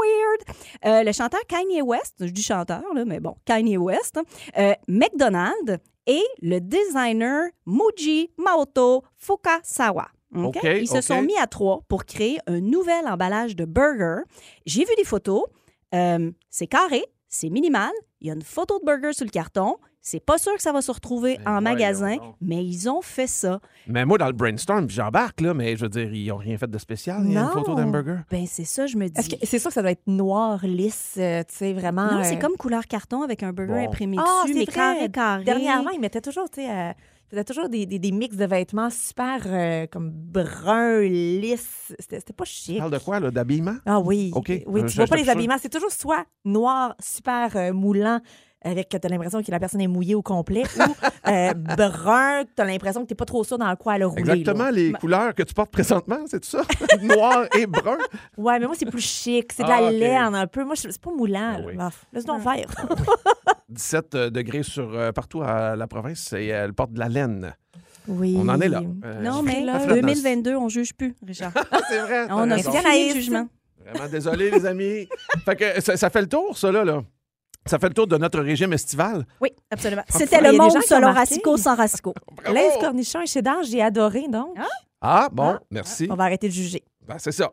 weird. 0.00 0.56
Euh, 0.86 1.02
le 1.04 1.12
chanteur 1.12 1.40
Kanye 1.46 1.82
West, 1.82 2.16
je 2.20 2.30
dis 2.30 2.42
chanteur, 2.42 2.82
là, 2.94 3.04
mais 3.04 3.20
bon, 3.20 3.36
Kanye 3.44 3.76
West, 3.76 4.18
euh, 4.58 4.74
McDonald's 4.88 5.78
et 6.06 6.22
le 6.42 6.60
designer 6.60 7.50
Muji 7.66 8.30
Maoto 8.38 9.04
Fukasawa. 9.16 10.08
OK? 10.34 10.56
OK, 10.56 10.64
Ils 10.80 10.88
se 10.88 11.00
sont 11.00 11.22
mis 11.22 11.36
à 11.38 11.46
trois 11.46 11.82
pour 11.88 12.04
créer 12.04 12.38
un 12.46 12.60
nouvel 12.60 13.06
emballage 13.06 13.56
de 13.56 13.64
burger. 13.64 14.22
J'ai 14.64 14.84
vu 14.84 14.94
des 14.96 15.04
photos. 15.04 15.42
Euh, 15.94 16.30
c'est 16.50 16.68
carré, 16.68 17.04
c'est 17.28 17.50
minimal. 17.50 17.90
Il 18.20 18.28
y 18.28 18.30
a 18.30 18.34
une 18.34 18.42
photo 18.42 18.78
de 18.78 18.84
burger 18.84 19.12
sur 19.12 19.24
le 19.24 19.30
carton. 19.30 19.76
C'est 20.10 20.18
pas 20.18 20.38
sûr 20.38 20.52
que 20.56 20.62
ça 20.62 20.72
va 20.72 20.82
se 20.82 20.90
retrouver 20.90 21.38
en 21.46 21.60
voyons 21.60 21.60
magasin, 21.60 22.16
mais 22.40 22.64
ils 22.64 22.88
ont 22.90 23.00
fait 23.00 23.28
ça. 23.28 23.60
Mais 23.86 24.04
moi, 24.04 24.18
dans 24.18 24.26
le 24.26 24.32
brainstorm, 24.32 24.90
j'embarque, 24.90 25.40
là, 25.40 25.54
mais 25.54 25.76
je 25.76 25.82
veux 25.82 25.88
dire, 25.88 26.12
ils 26.12 26.26
n'ont 26.26 26.36
rien 26.38 26.58
fait 26.58 26.68
de 26.68 26.78
spécial. 26.78 27.22
Il 27.24 27.32
y 27.32 27.36
a 27.38 27.42
une 27.42 27.48
photo 27.50 27.74
d'hamburger. 27.76 28.18
Ben 28.30 28.44
c'est 28.48 28.64
ça, 28.64 28.88
je 28.88 28.96
me 28.96 29.06
dis. 29.08 29.12
Est-ce 29.20 29.28
que 29.30 29.36
c'est 29.46 29.58
sûr 29.60 29.68
que 29.68 29.74
ça 29.74 29.82
doit 29.82 29.92
être 29.92 30.06
noir, 30.08 30.58
lisse, 30.66 31.14
euh, 31.18 31.42
tu 31.48 31.54
sais, 31.54 31.72
vraiment. 31.72 32.10
Non, 32.10 32.24
c'est 32.24 32.36
euh, 32.36 32.40
comme 32.40 32.56
couleur 32.56 32.86
carton 32.88 33.22
avec 33.22 33.42
un 33.44 33.52
burger 33.52 33.72
Bon. 33.72 33.86
imprimé 33.88 34.16
Ah, 34.18 34.42
dessus, 34.42 34.52
c'est 34.54 34.58
mais 34.58 34.64
vrai. 34.64 34.74
carré, 34.74 35.08
carré. 35.10 35.44
Dernièrement, 35.44 35.90
ils 35.90 36.00
mettaient 36.00 36.20
toujours, 36.20 36.50
tu 36.50 36.62
sais, 36.62 36.68
euh, 36.70 36.90
ils 36.92 37.30
faisaient 37.30 37.44
toujours 37.44 37.68
des, 37.68 37.86
des, 37.86 38.00
des 38.00 38.10
mix 38.10 38.36
de 38.36 38.44
vêtements 38.46 38.90
super 38.90 39.42
euh, 39.46 39.86
comme 39.86 40.10
brun, 40.10 41.02
lisse. 41.02 41.94
C'était 42.00 42.32
pas 42.32 42.44
Tu 42.44 42.50
chic. 42.52 42.78
parles 42.78 42.90
de 42.90 42.98
quoi, 42.98 43.20
là? 43.20 43.30
D'habillement? 43.30 43.76
Ah 43.86 44.00
oui. 44.00 44.32
OK. 44.34 44.48
Oui, 44.66 44.80
Euh, 44.80 44.84
tu 44.86 44.90
je- 44.90 44.96
vois 44.96 45.04
je 45.06 45.10
pas 45.10 45.16
les 45.16 45.28
habillements. 45.28 45.56
C'est 45.62 45.68
toujours 45.68 45.92
soit 45.92 46.24
noir, 46.44 46.96
super 46.98 47.56
euh, 47.56 47.72
moulant, 47.72 48.20
avec 48.62 48.88
que 48.88 48.96
tu 48.98 49.06
as 49.06 49.10
l'impression 49.10 49.42
que 49.42 49.50
la 49.50 49.58
personne 49.58 49.80
est 49.80 49.86
mouillée 49.86 50.14
au 50.14 50.22
complet, 50.22 50.64
ou 50.76 50.82
euh, 51.30 51.54
brun, 51.54 52.44
que 52.44 52.50
tu 52.56 52.62
as 52.62 52.64
l'impression 52.64 53.02
que 53.02 53.08
tu 53.08 53.14
pas 53.14 53.24
trop 53.24 53.42
sûr 53.44 53.56
dans 53.58 53.74
quoi 53.76 53.96
elle 53.96 54.02
a 54.02 54.06
roulé. 54.06 54.20
Exactement 54.20 54.64
là. 54.64 54.70
les 54.72 54.92
couleurs 54.92 55.34
que 55.34 55.42
tu 55.42 55.54
portes 55.54 55.70
présentement, 55.70 56.18
c'est 56.26 56.40
tout 56.40 56.48
ça? 56.48 56.62
Noir 57.02 57.46
et 57.58 57.66
brun? 57.66 57.96
Ouais, 58.36 58.58
mais 58.58 58.66
moi, 58.66 58.74
c'est 58.78 58.86
plus 58.90 59.00
chic. 59.04 59.52
C'est 59.52 59.62
de 59.64 59.68
Ah, 59.70 59.80
la 59.80 59.86
OK. 59.88 59.92
laine 59.94 60.34
un 60.34 60.46
peu. 60.46 60.64
Moi, 60.64 60.74
c'est 60.76 61.00
pas 61.00 61.10
moulant. 61.10 61.54
Ah 61.56 61.60
oui. 61.66 61.76
là. 61.76 61.90
Laisse 62.12 62.24
donc 62.24 62.42
faire. 62.42 62.66
17 63.68 64.14
euh, 64.14 64.30
degrés 64.30 64.62
sur 64.62 64.94
euh, 64.94 65.12
partout 65.12 65.42
à 65.42 65.76
la 65.76 65.86
province 65.86 66.32
et 66.34 66.46
elle 66.46 66.72
porte 66.74 66.92
de 66.92 66.98
la 66.98 67.08
laine. 67.08 67.54
Oui. 68.08 68.36
On 68.38 68.48
en 68.48 68.60
est 68.60 68.68
là. 68.68 68.82
Euh, 69.04 69.22
Non, 69.22 69.42
mais 69.42 69.60
là, 69.60 69.78
Fred, 69.78 70.00
dans- 70.00 70.06
2022, 70.08 70.54
on 70.56 70.68
juge 70.68 70.94
plus, 70.94 71.14
Richard. 71.26 71.52
c'est 71.88 71.98
vrai. 72.00 72.26
on 72.30 72.50
a 72.50 72.58
fini 72.58 73.08
le 73.08 73.14
jugement. 73.14 73.48
Vraiment 73.86 74.08
désolé, 74.10 74.50
les 74.50 74.66
amis. 74.66 75.08
Fait 75.44 75.56
que 75.56 75.80
ça, 75.80 75.96
ça 75.96 76.10
fait 76.10 76.20
le 76.22 76.28
tour, 76.28 76.56
ça, 76.56 76.70
là. 76.72 76.84
là. 76.84 77.02
Ça 77.70 77.78
fait 77.78 77.86
le 77.86 77.94
tour 77.94 78.08
de 78.08 78.16
notre 78.18 78.40
régime 78.40 78.72
estival. 78.72 79.24
Oui, 79.40 79.50
absolument. 79.70 80.02
Ah, 80.08 80.12
C'était 80.18 80.38
il 80.38 80.50
le 80.50 80.58
monde 80.58 80.72
selon. 80.82 81.12
Racicot 81.12 81.56
sans 81.56 81.76
Racicot. 81.76 82.14
Laisse 82.52 82.76
cornichon 82.80 83.20
et 83.20 83.26
cheddar, 83.26 83.62
j'ai 83.62 83.80
adoré, 83.80 84.26
donc. 84.26 84.56
Ah, 85.00 85.28
bon, 85.30 85.54
Ah. 85.56 85.60
merci. 85.70 86.08
On 86.10 86.16
va 86.16 86.24
arrêter 86.24 86.48
de 86.48 86.52
juger. 86.52 86.82
Ben, 87.06 87.14
c'est 87.20 87.30
ça. 87.30 87.52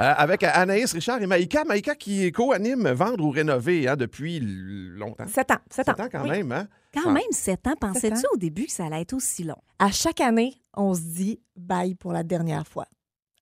Euh, 0.00 0.14
avec 0.16 0.42
Anaïs, 0.42 0.90
Richard 0.94 1.20
et 1.20 1.26
Maïka. 1.26 1.64
Maïka 1.64 1.94
qui 1.94 2.32
co-anime 2.32 2.88
Vendre 2.92 3.22
ou 3.26 3.30
Rénover 3.30 3.86
hein, 3.88 3.96
depuis 3.96 4.40
longtemps. 4.40 5.26
Sept 5.26 5.50
ans. 5.50 5.56
Sept 5.70 5.86
ans. 5.90 5.92
Sept 5.94 6.00
ans 6.00 6.08
quand 6.10 6.22
Oui. 6.22 6.30
même, 6.30 6.52
hein? 6.52 6.68
Quand 6.94 7.02
Ah. 7.10 7.12
même, 7.12 7.22
7 7.30 7.66
ans, 7.66 7.74
pensais-tu 7.78 8.16
Sept 8.16 8.26
au 8.32 8.38
début 8.38 8.64
que 8.64 8.72
ça 8.72 8.86
allait 8.86 9.02
être 9.02 9.12
aussi 9.12 9.44
long? 9.44 9.56
À 9.78 9.90
chaque 9.90 10.20
année, 10.22 10.54
on 10.74 10.94
se 10.94 11.00
dit 11.02 11.40
bye 11.56 11.94
pour 11.94 12.12
la 12.14 12.22
dernière 12.22 12.66
fois. 12.66 12.86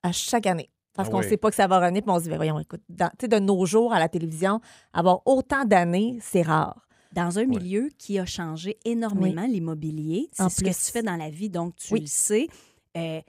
À 0.03 0.11
chaque 0.11 0.45
année. 0.45 0.69
Parce 1.01 1.09
Ah 1.09 1.11
qu'on 1.11 1.17
oui. 1.19 1.25
ne 1.25 1.29
sait 1.29 1.37
pas 1.37 1.49
que 1.49 1.55
ça 1.55 1.67
va 1.67 1.79
revenir, 1.79 2.01
puis 2.01 2.11
on 2.11 2.17
se 2.17 2.23
dit, 2.23 2.29
ben 2.29 2.37
voyons, 2.37 2.59
écoute, 2.59 2.81
dans- 2.89 3.09
tu 3.09 3.15
sais, 3.21 3.27
de 3.27 3.39
nos 3.39 3.65
jours 3.65 3.93
à 3.93 3.99
la 3.99 4.09
télévision, 4.09 4.59
avoir 4.93 5.21
autant 5.25 5.65
d'années, 5.65 6.17
c'est 6.21 6.41
rare. 6.41 6.87
Dans 7.13 7.39
un 7.39 7.45
milieu 7.45 7.89
qui 7.97 8.17
a 8.19 8.25
changé 8.25 8.77
énormément, 8.85 9.45
l'immobilier, 9.45 10.29
c'est 10.31 10.47
ce 10.49 10.61
que 10.63 10.69
tu 10.69 10.91
fais 10.93 11.01
dans 11.03 11.17
la 11.17 11.29
vie, 11.29 11.49
donc 11.49 11.75
tu 11.75 11.93
Oui. 11.93 12.01
le 12.01 12.07
sais. 12.07 12.47
Euh, 12.97 13.19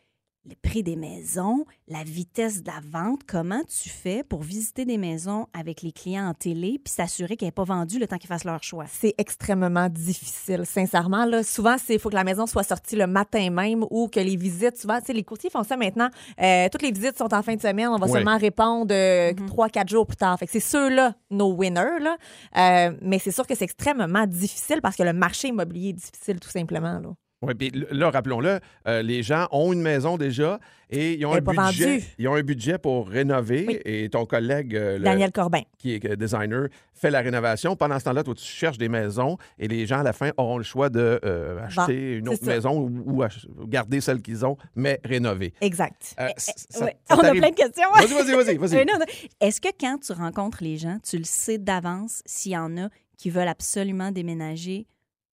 le 0.44 0.54
prix 0.60 0.82
des 0.82 0.96
maisons, 0.96 1.64
la 1.86 2.02
vitesse 2.02 2.62
de 2.62 2.66
la 2.70 2.80
vente, 2.84 3.20
comment 3.28 3.62
tu 3.68 3.88
fais 3.88 4.24
pour 4.24 4.42
visiter 4.42 4.84
des 4.84 4.98
maisons 4.98 5.46
avec 5.52 5.82
les 5.82 5.92
clients 5.92 6.26
en 6.28 6.34
télé 6.34 6.80
puis 6.84 6.92
s'assurer 6.92 7.36
qu'elles 7.36 7.46
n'est 7.48 7.52
pas 7.52 7.62
vendues 7.64 8.00
le 8.00 8.08
temps 8.08 8.18
qu'ils 8.18 8.26
fassent 8.28 8.42
leur 8.44 8.62
choix? 8.62 8.86
C'est 8.90 9.14
extrêmement 9.18 9.88
difficile, 9.88 10.66
sincèrement. 10.66 11.26
Là, 11.26 11.44
souvent, 11.44 11.76
il 11.88 11.98
faut 12.00 12.08
que 12.10 12.16
la 12.16 12.24
maison 12.24 12.46
soit 12.46 12.64
sortie 12.64 12.96
le 12.96 13.06
matin 13.06 13.50
même 13.50 13.84
ou 13.90 14.08
que 14.08 14.18
les 14.18 14.36
visites, 14.36 14.78
souvent, 14.78 14.98
tu 14.98 15.06
sais, 15.06 15.12
les 15.12 15.22
courtiers 15.22 15.50
font 15.50 15.62
ça 15.62 15.76
maintenant. 15.76 16.08
Euh, 16.40 16.68
toutes 16.70 16.82
les 16.82 16.90
visites 16.92 17.16
sont 17.18 17.32
en 17.32 17.42
fin 17.42 17.54
de 17.54 17.60
semaine. 17.60 17.88
On 17.88 17.96
va 17.98 18.06
Ouais. 18.06 18.12
seulement 18.12 18.36
répondre 18.38 18.92
euh, 18.92 19.32
trois, 19.46 19.68
quatre 19.68 19.88
jours 19.90 20.06
plus 20.06 20.16
tard. 20.16 20.36
Fait 20.38 20.46
que 20.46 20.52
c'est 20.52 20.60
ceux-là, 20.60 21.14
nos 21.30 21.52
winners. 21.54 22.00
Là. 22.00 22.16
Euh, 22.56 22.96
mais 23.00 23.20
c'est 23.20 23.30
sûr 23.30 23.46
que 23.46 23.54
c'est 23.54 23.64
extrêmement 23.64 24.26
difficile 24.26 24.80
parce 24.82 24.96
que 24.96 25.04
le 25.04 25.12
marché 25.12 25.48
immobilier 25.48 25.90
est 25.90 25.92
difficile, 25.92 26.40
tout 26.40 26.50
simplement. 26.50 26.98
Là. 26.98 27.10
Oui, 27.42 27.54
puis 27.54 27.72
là, 27.90 28.10
rappelons-le, 28.10 28.60
euh, 28.86 29.02
les 29.02 29.22
gens 29.22 29.48
ont 29.50 29.72
une 29.72 29.82
maison 29.82 30.16
déjà 30.16 30.58
et 30.90 31.14
ils 31.14 31.24
ont, 31.26 31.32
un 31.32 31.40
budget, 31.40 32.02
ils 32.18 32.28
ont 32.28 32.34
un 32.34 32.42
budget 32.42 32.78
pour 32.78 33.08
rénover 33.08 33.64
Oui. 33.66 33.78
et 33.84 34.08
ton 34.10 34.26
collègue, 34.26 34.76
euh, 34.76 34.98
le- 34.98 35.04
Daniel 35.04 35.32
Corbin. 35.32 35.62
qui 35.78 35.94
est 35.94 36.04
euh, 36.04 36.16
designer, 36.16 36.68
fait 36.92 37.10
la 37.10 37.20
rénovation. 37.20 37.74
Pendant 37.76 37.98
ce 37.98 38.04
temps-là, 38.04 38.22
toi, 38.22 38.34
tu 38.34 38.44
cherches 38.44 38.78
des 38.78 38.88
maisons 38.88 39.38
et 39.58 39.68
les 39.68 39.86
gens, 39.86 40.00
à 40.00 40.02
la 40.02 40.12
fin, 40.12 40.30
auront 40.36 40.58
le 40.58 40.64
choix 40.64 40.88
de 40.90 41.18
euh, 41.24 41.58
acheter 41.64 42.18
une 42.18 42.28
autre 42.28 42.44
ça. 42.44 42.50
maison 42.54 42.78
ou, 42.78 43.02
ou 43.06 43.22
ach- 43.22 43.46
garder 43.66 44.00
celle 44.00 44.20
qu'ils 44.22 44.44
ont, 44.46 44.56
mais 44.76 45.00
rénover. 45.04 45.54
Exact. 45.60 46.14
C- 46.36 46.52
ça- 46.56 46.84
Ouais. 46.84 46.96
ça 47.08 47.16
On 47.18 47.20
a 47.20 47.30
plein 47.32 47.50
de 47.50 47.54
questions. 47.54 47.88
Vas-y, 47.94 48.34
vas-y, 48.36 48.56
vas-y. 48.58 48.84
non. 48.84 48.92
Est-ce 49.40 49.60
que 49.60 49.68
quand 49.80 49.98
tu 50.04 50.12
rencontres 50.12 50.62
les 50.62 50.76
gens, 50.76 50.98
tu 51.02 51.16
le 51.18 51.24
sais 51.24 51.58
d'avance 51.58 52.22
s'il 52.26 52.52
y 52.52 52.56
en 52.56 52.76
a 52.76 52.88
qui 53.18 53.30
veulent 53.30 53.48
absolument 53.48 54.10
déménager 54.12 54.86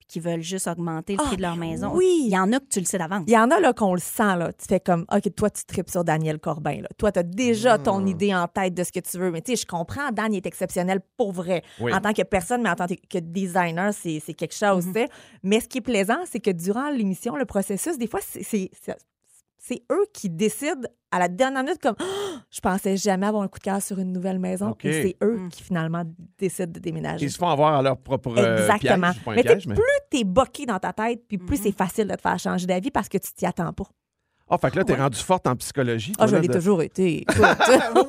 qui 0.10 0.20
veulent 0.20 0.42
juste 0.42 0.68
augmenter 0.68 1.14
le 1.14 1.20
Ah, 1.22 1.28
prix 1.28 1.38
de 1.38 1.42
leur 1.42 1.54
ben 1.56 1.62
maison. 1.70 1.92
oui. 1.94 2.24
Il 2.26 2.32
y 2.32 2.38
en 2.38 2.52
a 2.52 2.60
que 2.60 2.66
tu 2.70 2.80
le 2.80 2.86
sais 2.86 2.98
d'avance. 2.98 3.24
Il 3.28 3.34
y 3.34 3.38
en 3.38 3.50
a 3.52 3.60
là 3.62 3.72
qu'on 3.72 3.94
le 3.94 4.00
sent, 4.02 4.36
là. 4.38 4.52
Tu 4.52 4.66
fais 4.68 4.80
comme, 4.82 5.06
OK, 5.14 5.34
toi, 5.36 5.50
tu 5.50 5.64
tripes 5.64 5.90
sur 5.90 6.04
Daniel 6.04 6.40
Corbin, 6.40 6.82
là. 6.82 6.90
Toi, 6.98 7.12
tu 7.14 7.20
as 7.20 7.24
déjà 7.24 7.78
ton 7.78 8.06
idée 8.06 8.34
en 8.36 8.48
tête 8.48 8.74
de 8.74 8.84
ce 8.84 8.92
que 8.92 9.00
tu 9.00 9.18
veux. 9.18 9.32
Mais 9.32 9.42
tu 9.42 9.56
sais, 9.56 9.62
je 9.62 9.66
comprends, 9.68 10.12
Dan, 10.12 10.34
il 10.34 10.38
est 10.38 10.46
exceptionnel 10.46 11.00
pour 11.16 11.32
vrai. 11.32 11.62
Oui. 11.80 11.94
En 11.94 12.02
tant 12.02 12.12
que 12.12 12.24
personne, 12.24 12.62
mais 12.64 12.70
en 12.70 12.76
tant 12.76 12.88
que 12.88 13.20
designer, 13.20 13.94
c'est 13.94 14.20
c'est 14.26 14.34
quelque 14.34 14.56
chose, 14.56 14.86
tu 14.88 14.94
sais. 14.94 15.08
Mais 15.44 15.60
ce 15.62 15.68
qui 15.68 15.78
est 15.78 15.82
plaisant, 15.82 16.20
c'est 16.30 16.40
que 16.40 16.52
durant 16.52 16.90
l'émission, 16.90 17.36
le 17.36 17.46
processus, 17.46 17.98
des 17.98 18.08
fois, 18.08 18.20
c'est- 18.22 18.72
c'est 19.60 19.84
eux 19.92 20.06
qui 20.14 20.30
décident 20.30 20.88
à 21.12 21.20
la 21.20 21.28
dernière 21.28 21.64
minute 21.64 21.82
comme 21.82 21.96
je 22.52 22.60
pensais 22.62 22.96
jamais 22.98 23.26
avoir 23.28 23.44
un 23.44 23.48
coup 23.48 23.60
de 23.60 23.64
cœur 23.64 23.82
sur 23.82 24.00
une 24.00 24.12
nouvelle 24.12 24.40
maison 24.40 24.76
et 24.84 24.92
c'est 25.04 25.18
eux 25.24 25.38
Mm. 25.38 25.50
qui 25.50 25.64
finalement 25.64 26.04
décident 26.38 26.72
de 26.72 26.80
déménager. 26.80 27.26
Ils 27.26 27.32
se 27.32 27.38
font 27.38 27.50
avoir 27.50 27.76
à 27.76 27.82
leur 27.82 27.98
propre 27.98 28.38
euh, 28.38 28.58
Exactement. 28.60 29.12
piège. 29.12 29.24
Pas 29.24 29.32
un 29.32 29.36
mais 29.36 29.44
piège, 29.44 29.68
plus 29.68 29.84
t'es 30.10 30.24
boqué 30.24 30.66
dans 30.66 30.80
ta 30.80 30.94
tête, 30.94 31.24
puis 31.28 31.38
plus 31.38 31.58
Mhm. 31.58 31.64
c'est 31.64 31.72
facile 31.78 32.08
de 32.08 32.16
te 32.16 32.22
faire 32.22 32.40
changer 32.40 32.66
d'avis 32.66 32.92
parce 32.92 33.10
que 33.10 33.18
tu 33.18 33.32
t'y 33.34 33.46
attends 33.46 33.74
pas. 33.74 33.86
Ah, 34.52 34.58
fait 34.58 34.72
que 34.72 34.78
là, 34.78 34.84
t'es 34.84 34.96
rendu 34.96 35.18
forte 35.20 35.46
en 35.48 35.56
psychologie. 35.56 36.14
Ah, 36.18 36.28
toi, 36.28 36.38
je 36.38 36.42
l'ai 36.42 36.48
de- 36.48 36.54
toujours 36.54 36.82
été. 36.82 37.22
Écoute. 37.30 37.36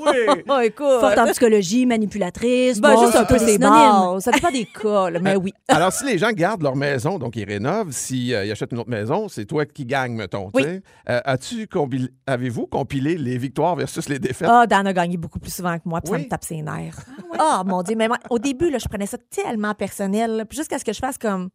oui! 0.00 0.42
oh, 0.48 0.58
écoute. 0.60 1.00
Forte 1.00 1.18
en 1.18 1.26
psychologie, 1.26 1.84
manipulatrice. 1.86 2.80
Ben, 2.80 2.94
bon, 2.94 3.04
juste 3.04 3.16
un 3.16 3.24
peu 3.24 3.38
des 3.38 3.46
synonymes. 3.52 4.20
Ça 4.20 4.30
dépend 4.30 4.50
des 4.50 4.64
cas, 4.66 5.10
là, 5.10 5.18
mais 5.20 5.36
oui. 5.36 5.52
Alors, 5.68 5.92
si 5.92 6.04
les 6.04 6.18
gens 6.18 6.30
gardent 6.32 6.62
leur 6.62 6.76
maison, 6.76 7.18
donc 7.18 7.36
ils 7.36 7.44
rénovent, 7.44 7.92
s'ils 7.92 8.34
achètent 8.34 8.72
une 8.72 8.78
autre 8.78 8.90
maison, 8.90 9.28
c'est 9.28 9.44
toi 9.44 9.66
qui 9.66 9.84
gagne, 9.84 10.14
mettons. 10.14 10.50
Oui. 10.54 10.64
Euh, 11.08 11.20
As-tu 11.24 11.64
compil- 11.66 12.10
Avez-vous 12.26 12.66
compilé 12.66 13.16
les 13.18 13.36
victoires 13.38 13.76
versus 13.76 14.08
les 14.08 14.18
défaites? 14.18 14.48
Ah, 14.50 14.66
Dan 14.66 14.86
a 14.86 14.92
gagné 14.92 15.16
beaucoup 15.16 15.38
plus 15.38 15.52
souvent 15.54 15.76
que 15.78 15.82
moi, 15.86 16.00
puis 16.00 16.12
Oui. 16.12 16.18
ça 16.20 16.24
me 16.24 16.28
tape 16.30 16.44
ses 16.44 16.62
nerfs. 16.62 17.00
Ah, 17.38 17.62
mon 17.66 17.82
Dieu. 17.82 17.96
Mais 17.96 18.08
moi, 18.08 18.18
au 18.30 18.38
début, 18.38 18.70
là, 18.70 18.78
je 18.78 18.88
prenais 18.88 19.06
ça 19.06 19.18
tellement 19.30 19.74
personnel. 19.74 20.44
jusqu'à 20.50 20.78
ce 20.78 20.84
que 20.84 20.92
je 20.92 20.98
fasse 20.98 21.18
comme 21.18 21.50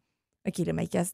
OK, 0.48 0.60
le 0.60 0.74
sais, 0.92 1.12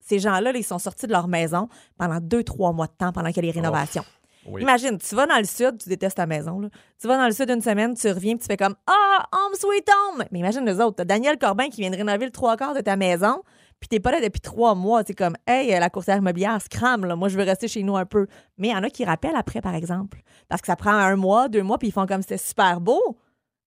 ces 0.00 0.18
gens-là, 0.18 0.52
là, 0.52 0.58
ils 0.58 0.64
sont 0.64 0.78
sortis 0.78 1.06
de 1.06 1.12
leur 1.12 1.28
maison 1.28 1.68
pendant 1.98 2.18
deux, 2.20 2.42
trois 2.42 2.72
mois 2.72 2.86
de 2.86 2.92
temps 2.92 3.12
pendant 3.12 3.28
qu'il 3.28 3.44
y 3.44 3.48
a 3.48 3.52
les 3.52 3.58
rénovations. 3.60 4.04
Oui. 4.46 4.62
Imagine, 4.62 4.96
tu 4.96 5.14
vas 5.14 5.26
dans 5.26 5.36
le 5.36 5.44
sud, 5.44 5.76
tu 5.82 5.88
détestes 5.90 6.16
ta 6.16 6.26
maison. 6.26 6.60
Là. 6.60 6.68
Tu 6.98 7.06
vas 7.06 7.18
dans 7.18 7.26
le 7.26 7.32
sud 7.32 7.50
une 7.50 7.60
semaine, 7.60 7.94
tu 7.94 8.08
reviens, 8.10 8.36
tu 8.38 8.46
fais 8.46 8.56
comme 8.56 8.74
Ah, 8.86 9.26
home 9.32 9.54
sweet 9.54 9.86
home! 9.88 10.24
Mais 10.32 10.38
imagine 10.38 10.64
les 10.64 10.80
autres. 10.80 10.96
T'as 10.96 11.04
Daniel 11.04 11.36
Corbin 11.38 11.68
qui 11.68 11.82
vient 11.82 11.90
de 11.90 11.96
rénover 11.96 12.24
le 12.24 12.30
trois 12.32 12.56
quarts 12.56 12.72
de 12.74 12.80
ta 12.80 12.96
maison, 12.96 13.42
puis 13.80 13.88
t'es 13.90 14.00
pas 14.00 14.10
là 14.12 14.20
depuis 14.22 14.40
trois 14.40 14.74
mois. 14.74 15.02
C'est 15.06 15.12
comme 15.14 15.36
Hey, 15.46 15.68
la 15.78 15.90
courtière 15.90 16.16
immobilière, 16.16 16.58
scram, 16.62 17.04
là. 17.04 17.16
moi 17.16 17.28
je 17.28 17.36
veux 17.36 17.44
rester 17.44 17.68
chez 17.68 17.82
nous 17.82 17.96
un 17.98 18.06
peu. 18.06 18.26
Mais 18.56 18.68
il 18.68 18.70
y 18.70 18.74
en 18.74 18.82
a 18.82 18.88
qui 18.88 19.04
rappellent 19.04 19.36
après, 19.36 19.60
par 19.60 19.74
exemple. 19.74 20.22
Parce 20.48 20.62
que 20.62 20.66
ça 20.68 20.76
prend 20.76 20.92
un 20.94 21.16
mois, 21.16 21.48
deux 21.50 21.62
mois, 21.62 21.76
puis 21.76 21.88
ils 21.88 21.92
font 21.92 22.06
comme 22.06 22.22
c'était 22.22 22.38
super 22.38 22.80
beau. 22.80 23.18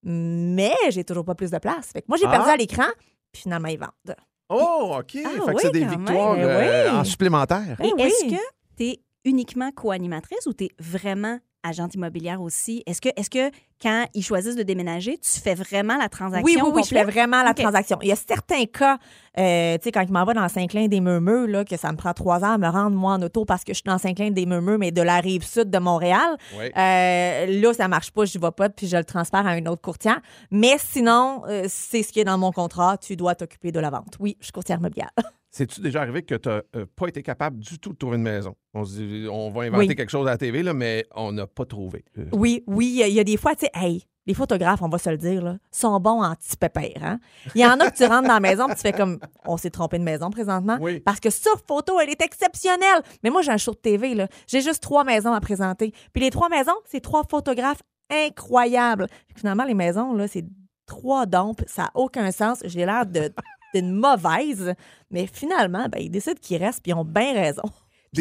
Mais 0.02 0.74
j'ai 0.90 1.04
toujours 1.04 1.24
pas 1.24 1.36
plus 1.36 1.50
de 1.52 1.58
place. 1.58 1.90
Fait 1.92 2.02
que 2.02 2.06
moi, 2.08 2.18
j'ai 2.20 2.26
Ah. 2.26 2.30
perdu 2.32 2.50
à 2.50 2.56
l'écran, 2.56 2.88
puis 3.32 3.42
finalement, 3.42 3.68
ils 3.68 3.78
vendent. 3.78 4.16
Oh, 4.48 4.96
OK. 4.98 5.16
Ah 5.24 5.28
fait 5.30 5.38
que 5.38 5.50
oui, 5.50 5.54
c'est 5.62 5.70
des 5.72 5.80
quand 5.80 5.88
même. 5.90 5.98
victoires 6.00 6.34
Ben 6.36 6.42
euh, 6.44 6.90
oui. 6.92 6.96
en 6.98 7.04
supplémentaire. 7.04 7.76
Ben 7.78 7.86
Et 7.86 7.92
oui. 7.94 8.02
Est-ce 8.02 8.24
que 8.26 8.40
tu 8.76 8.84
es 8.84 9.00
uniquement 9.24 9.70
co-animatrice 9.72 10.46
ou 10.46 10.52
tu 10.52 10.64
es 10.64 10.70
vraiment 10.78 11.38
agente 11.62 11.94
immobilière 11.94 12.42
aussi? 12.42 12.82
Est-ce 12.86 13.00
que, 13.00 13.08
est 13.08 13.28
que 13.28 13.50
quand 13.82 14.06
ils 14.14 14.22
choisissent 14.22 14.56
de 14.56 14.62
déménager, 14.62 15.18
tu 15.18 15.40
fais 15.40 15.54
vraiment 15.54 15.96
la 15.96 16.08
transaction? 16.08 16.44
Oui, 16.44 16.58
oui, 16.62 16.70
oui, 16.76 16.82
je 16.84 16.88
fais 16.94 17.04
vraiment 17.04 17.42
la 17.42 17.54
transaction. 17.54 17.98
Il 18.02 18.08
y 18.08 18.12
a 18.12 18.16
certains 18.16 18.64
cas, 18.66 18.98
euh, 19.38 19.76
tu 19.78 19.84
sais, 19.84 19.92
quand 19.92 20.04
je 20.06 20.12
m'en 20.12 20.24
vais 20.24 20.34
dans 20.34 20.48
Saint-Clin 20.48 20.88
des 20.88 21.00
Meumeux, 21.00 21.46
là, 21.46 21.64
que 21.64 21.76
ça 21.76 21.90
me 21.92 21.96
prend 21.96 22.12
trois 22.14 22.44
heures 22.44 22.52
à 22.52 22.58
me 22.58 22.68
rendre, 22.68 22.96
moi, 22.96 23.14
en 23.14 23.22
auto, 23.22 23.44
parce 23.44 23.64
que 23.64 23.72
je 23.72 23.78
suis 23.78 23.84
dans 23.86 23.98
Saint-Clin 23.98 24.30
des 24.30 24.46
Meumeux, 24.46 24.78
mais 24.78 24.90
de 24.90 25.02
la 25.02 25.20
rive 25.20 25.44
sud 25.44 25.70
de 25.70 25.78
Montréal. 25.78 26.36
Oui. 26.58 26.66
Euh, 26.76 27.46
là, 27.60 27.72
ça 27.74 27.88
marche 27.88 28.10
pas, 28.10 28.24
je 28.24 28.38
vais 28.38 28.50
pas, 28.50 28.68
puis 28.70 28.86
je 28.86 28.96
le 28.96 29.04
transfère 29.04 29.46
à 29.46 29.58
une 29.58 29.68
autre 29.68 29.82
courtière. 29.82 30.20
Mais 30.50 30.76
sinon, 30.78 31.42
euh, 31.48 31.64
c'est 31.68 32.02
ce 32.02 32.12
qui 32.12 32.20
est 32.20 32.24
dans 32.24 32.38
mon 32.38 32.52
contrat, 32.52 32.96
tu 32.98 33.16
dois 33.16 33.34
t'occuper 33.34 33.72
de 33.72 33.80
la 33.80 33.90
vente. 33.90 34.16
Oui, 34.20 34.36
je 34.40 34.44
suis 34.46 34.52
courtière 34.52 34.78
immobilière. 34.78 35.10
C'est-tu 35.56 35.80
déjà 35.80 36.00
arrivé 36.00 36.22
que 36.24 36.34
tu 36.34 36.48
n'as 36.48 36.62
pas 36.96 37.06
été 37.06 37.22
capable 37.22 37.60
du 37.60 37.78
tout 37.78 37.92
de 37.92 37.96
trouver 37.96 38.16
une 38.16 38.24
maison? 38.24 38.56
On 38.76 38.84
se 38.84 38.96
dit, 38.96 39.28
on 39.30 39.50
va 39.50 39.62
inventer 39.62 39.86
Oui. 39.86 39.94
quelque 39.94 40.10
chose 40.10 40.26
à 40.26 40.30
la 40.32 40.36
TV, 40.36 40.64
là, 40.64 40.74
mais 40.74 41.06
on 41.14 41.30
n'a 41.30 41.46
pas 41.46 41.64
trouvé. 41.64 42.04
Oui, 42.32 42.64
oui, 42.66 42.86
il 42.86 42.96
y 42.96 43.02
a- 43.04 43.06
il 43.06 43.14
y, 43.14 43.20
a 43.20 43.24
des 43.24 43.36
fois, 43.36 43.54
tu 43.54 43.63
sais, 43.64 43.70
hey, 43.74 44.06
les 44.26 44.34
photographes, 44.34 44.80
on 44.82 44.88
va 44.88 44.98
se 44.98 45.10
le 45.10 45.18
dire, 45.18 45.42
là, 45.42 45.56
sont 45.70 45.98
bons 46.00 46.22
en 46.22 46.34
petit 46.34 46.56
pépère. 46.56 47.02
Hein? 47.02 47.18
Il 47.54 47.60
y 47.60 47.66
en 47.66 47.78
a 47.80 47.90
que 47.90 47.96
tu 47.96 48.04
rentres 48.04 48.26
dans 48.26 48.34
la 48.34 48.40
maison 48.40 48.68
et 48.68 48.74
tu 48.74 48.80
fais 48.80 48.92
comme, 48.92 49.18
on 49.44 49.56
s'est 49.56 49.70
trompé 49.70 49.98
de 49.98 50.04
maison 50.04 50.30
présentement. 50.30 50.78
Oui. 50.80 51.00
Parce 51.00 51.20
que 51.20 51.30
sur 51.30 51.60
photo, 51.68 52.00
elle 52.00 52.10
est 52.10 52.22
exceptionnelle. 52.22 53.02
Mais 53.22 53.30
moi, 53.30 53.42
j'ai 53.42 53.52
un 53.52 53.58
show 53.58 53.72
de 53.72 53.78
TV, 53.78 54.14
là. 54.14 54.28
J'ai 54.46 54.62
juste 54.62 54.82
trois 54.82 55.04
maisons 55.04 55.32
à 55.32 55.40
présenter. 55.40 55.92
Puis 56.12 56.22
les 56.22 56.30
trois 56.30 56.48
maisons, 56.48 56.76
c'est 56.86 57.00
trois 57.00 57.24
photographes 57.24 57.82
incroyables. 58.10 59.08
Finalement, 59.36 59.64
les 59.64 59.74
maisons, 59.74 60.14
là, 60.14 60.26
c'est 60.26 60.44
trois 60.86 61.26
dompes. 61.26 61.62
Ça 61.66 61.82
n'a 61.82 61.90
aucun 61.94 62.30
sens. 62.30 62.60
J'ai 62.64 62.86
l'air 62.86 63.04
de 63.06 63.32
d'une 63.74 63.92
mauvaise. 63.92 64.74
Mais 65.10 65.26
finalement, 65.26 65.88
ben, 65.88 66.00
ils 66.00 66.10
décident 66.10 66.38
qu'ils 66.40 66.62
restent 66.62 66.80
puis 66.80 66.92
ils 66.92 66.94
ont 66.94 67.04
bien 67.04 67.34
raison. 67.34 67.64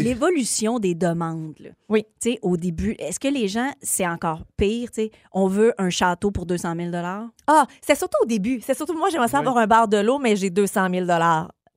L'évolution 0.02 0.80
des 0.80 0.96
demandes. 0.96 1.56
là. 1.60 1.70
Oui. 1.90 2.06
Tu 2.20 2.32
sais, 2.34 2.40
au 2.42 2.58
début, 2.58 2.96
est-ce 3.00 3.20
que 3.20 3.28
les 3.28 3.48
gens, 3.48 3.72
c'est 3.82 4.08
encore 4.08 4.42
pire? 4.58 4.90
tu 4.92 5.04
sais, 5.04 5.12
on 5.32 5.48
veut 5.48 5.74
un 5.78 5.90
château 5.90 6.32
pour 6.32 6.46
200 6.46 6.74
000 6.76 6.92
Ah, 7.48 7.66
c'est 7.82 7.96
surtout 7.96 8.18
au 8.24 8.26
début. 8.26 8.62
C'est 8.66 8.74
surtout, 8.76 8.98
moi, 8.98 9.10
j'aimerais 9.12 9.28
ça 9.28 9.40
Oui. 9.40 9.48
avoir 9.48 9.58
un 9.58 9.68
bar 9.68 9.88
de 9.88 9.98
l'eau, 9.98 10.20
mais 10.20 10.36
j'ai 10.36 10.50
200 10.50 10.88
000 10.90 11.06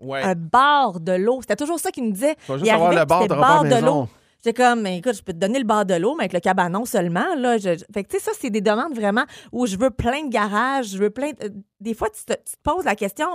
Ouais. 0.01 0.23
un 0.23 0.35
bar 0.35 1.01
de 1.01 1.13
l'eau. 1.13 1.39
C'était 1.41 1.57
toujours 1.57 1.79
ça 1.81 1.91
qu'ils 1.91 2.05
me 2.05 2.13
disaient. 2.13 2.37
Il 2.49 2.59
juste 2.59 2.71
avoir 2.71 2.93
le 2.93 3.05
bar, 3.05 3.65
de 3.65 3.85
l'eau. 3.85 4.09
J'étais 4.45 4.63
comme, 4.63 4.87
écoute, 4.87 5.15
je 5.15 5.23
peux 5.23 5.33
te 5.33 5.39
donner 5.39 5.59
le 5.59 5.65
bar 5.65 5.85
de 5.87 5.95
l'eau, 5.95 6.15
mais 6.15 6.25
avec 6.25 6.35
le 6.35 6.41
cabanon 6.41 6.85
seulement. 6.85 7.35
Là, 7.37 7.57
je, 7.59 7.79
je- 7.79 7.85
Fait 7.93 8.05
que, 8.05 8.11
tu 8.11 8.19
sais, 8.19 8.23
ça, 8.25 8.31
c'est 8.39 8.51
des 8.51 8.61
demandes 8.61 8.95
vraiment 8.95 9.25
où 9.51 9.67
je 9.67 9.77
veux 9.77 9.91
plein 9.91 10.25
de 10.25 10.31
garages, 10.31 10.89
je 10.91 10.99
veux 10.99 11.11
plein. 11.11 11.31
de- 11.31 11.53
Des 11.81 11.95
fois, 11.95 12.09
tu 12.11 12.25
te, 12.25 12.33
tu 12.35 12.53
te 12.57 12.61
poses 12.63 12.85
la 12.85 12.95
question. 12.95 13.27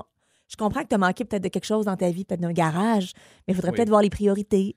Je 0.52 0.58
comprends 0.58 0.82
que 0.84 0.88
tu 0.90 0.96
as 0.96 0.98
manqué 0.98 1.24
peut-être 1.24 1.44
de 1.44 1.48
quelque 1.48 1.64
chose 1.66 1.86
dans 1.86 1.96
ta 1.96 2.10
vie, 2.12 2.26
peut-être 2.26 2.42
d'un 2.42 2.52
garage, 2.52 3.14
mais 3.48 3.54
il 3.54 3.56
faudrait 3.56 3.72
Oui. 3.72 3.78
peut-être 3.78 3.88
voir 3.90 4.02
les 4.02 4.10
priorités. 4.10 4.76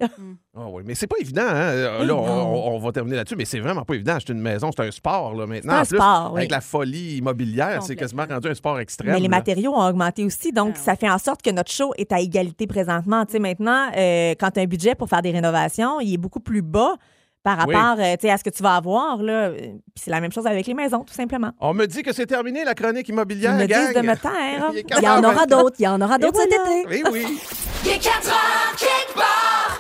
Ah 0.57 0.69
oui, 0.71 0.85
mais 0.87 0.95
c'est 0.95 1.09
pas 1.09 1.17
évident. 1.21 1.43
Hein? 1.43 1.53
Euh, 1.55 1.99
Eh 2.03 2.07
Là, 2.07 2.15
on, 2.15 2.25
non. 2.27 2.33
on- 2.67 2.75
on 2.77 2.79
va 2.79 2.93
terminer 2.93 3.17
là-dessus, 3.17 3.35
mais 3.35 3.45
c'est 3.45 3.59
vraiment 3.59 3.83
pas 3.83 3.95
évident. 3.95 4.17
C'est 4.25 4.33
une 4.33 4.39
maison, 4.41 4.71
c'est 4.77 4.87
un 4.87 4.91
sport 4.93 5.35
là, 5.35 5.47
maintenant. 5.49 5.73
C'est 5.73 5.77
un 5.77 5.81
En 5.81 5.85
plus, 5.87 5.97
sport, 5.97 6.31
oui. 6.35 6.39
Avec 6.39 6.51
la 6.53 6.61
folie 6.61 7.17
immobilière, 7.17 7.83
c'est 7.83 7.97
quasiment 7.97 8.25
rendu 8.29 8.47
un 8.49 8.55
sport 8.55 8.79
extrême. 8.79 9.11
Mais 9.13 9.19
les 9.19 9.23
là. 9.25 9.37
matériaux 9.37 9.73
ont 9.75 9.85
augmenté 9.89 10.25
aussi, 10.25 10.53
donc 10.53 10.75
Ah 10.77 10.81
ça 10.81 10.95
fait 10.97 11.11
en 11.11 11.19
sorte 11.19 11.43
que 11.43 11.51
notre 11.51 11.73
show 11.73 11.93
est 11.99 12.13
à 12.13 12.21
égalité 12.21 12.69
présentement. 12.69 13.27
Tu 13.27 13.33
sais, 13.33 13.39
maintenant, 13.41 13.91
euh, 13.97 14.35
quand 14.39 14.53
tu 14.53 14.61
as 14.61 14.63
un 14.63 14.67
budget 14.67 14.95
pour 14.95 15.09
faire 15.09 15.23
des 15.23 15.33
rénovations, 15.33 15.99
il 16.01 16.15
est 16.15 16.19
beaucoup 16.19 16.41
plus 16.41 16.63
bas 16.63 16.95
par 17.45 17.69
Oui. 17.69 17.75
rapport 17.77 18.03
euh, 18.05 18.15
tu 18.17 18.23
sais, 18.23 18.31
à 18.31 18.39
ce 18.39 18.43
que 18.43 18.51
tu 18.51 18.63
vas 18.63 18.75
avoir. 18.77 19.19
Là. 19.23 19.51
C'est 19.95 20.11
la 20.11 20.21
même 20.21 20.33
chose 20.33 20.47
avec 20.49 20.67
les 20.67 20.75
maisons, 20.75 21.05
tout 21.05 21.15
simplement. 21.15 21.53
On 21.61 21.75
me 21.75 21.87
dit 21.87 22.03
que 22.03 22.13
c'est 22.13 22.27
terminé 22.27 22.65
la 22.65 22.75
chronique 22.75 23.07
Ils 23.09 23.13
immobilière, 23.13 23.55
me 23.55 23.67
gang. 23.67 23.87
disent 23.87 23.95
de 23.95 24.01
me 24.01 24.17
taire. 24.17 24.73
Il 24.99 25.05
y 25.05 25.09
en 25.09 25.23
aura 25.23 25.47
d'autres. 25.47 25.77
Il 25.79 25.85
y 25.85 25.89
en 25.89 26.01
aura 26.01 26.19
d'autres 26.19 26.41
cet 26.41 26.49
été. 26.53 26.87
Oui, 26.89 27.03
oui. 27.13 27.39
Il 27.85 27.91
est 27.93 27.99
4 27.99 28.29
heures 28.29 28.77
quelque 28.77 29.15
part. 29.15 29.79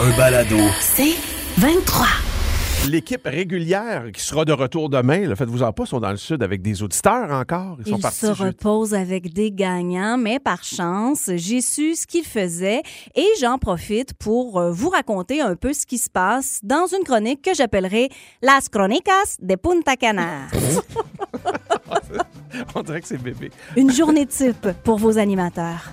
Un 0.00 0.16
balado. 0.16 0.56
C'est 0.80 1.16
23. 1.58 2.06
L'équipe 2.86 3.26
régulière 3.26 4.04
qui 4.14 4.22
sera 4.22 4.46
de 4.46 4.52
retour 4.52 4.88
demain, 4.88 5.34
faites-vous 5.34 5.62
en 5.62 5.72
pas, 5.72 5.84
sont 5.84 6.00
dans 6.00 6.10
le 6.10 6.16
sud 6.16 6.42
avec 6.42 6.62
des 6.62 6.82
auditeurs 6.82 7.30
encore. 7.32 7.76
Ils 7.80 7.88
sont 7.90 7.96
Il 7.96 8.02
partis. 8.02 8.18
se 8.20 8.26
jeudi. 8.28 8.42
repose 8.44 8.94
avec 8.94 9.32
des 9.34 9.50
gagnants, 9.52 10.16
mais 10.16 10.38
par 10.38 10.64
chance, 10.64 11.28
j'ai 11.34 11.60
su 11.60 11.94
ce 11.96 12.06
qu'il 12.06 12.24
faisait 12.24 12.80
et 13.14 13.26
j'en 13.40 13.58
profite 13.58 14.14
pour 14.14 14.58
euh, 14.58 14.70
vous 14.70 14.88
raconter 14.88 15.42
un 15.42 15.54
peu 15.54 15.74
ce 15.74 15.84
qui 15.84 15.98
se 15.98 16.08
passe 16.08 16.60
dans 16.62 16.86
une 16.86 17.04
chronique 17.04 17.42
que 17.42 17.52
j'appellerai 17.54 18.08
Las 18.40 18.70
Crónicas 18.70 19.36
de 19.42 19.54
Punta 19.56 19.96
Cana. 19.96 20.46
On 22.74 22.82
dirait 22.82 23.02
que 23.02 23.08
c'est 23.08 23.22
bébé. 23.22 23.50
Une 23.76 23.92
journée 23.92 24.24
type 24.24 24.68
pour 24.84 24.96
vos 24.98 25.18
animateurs. 25.18 25.90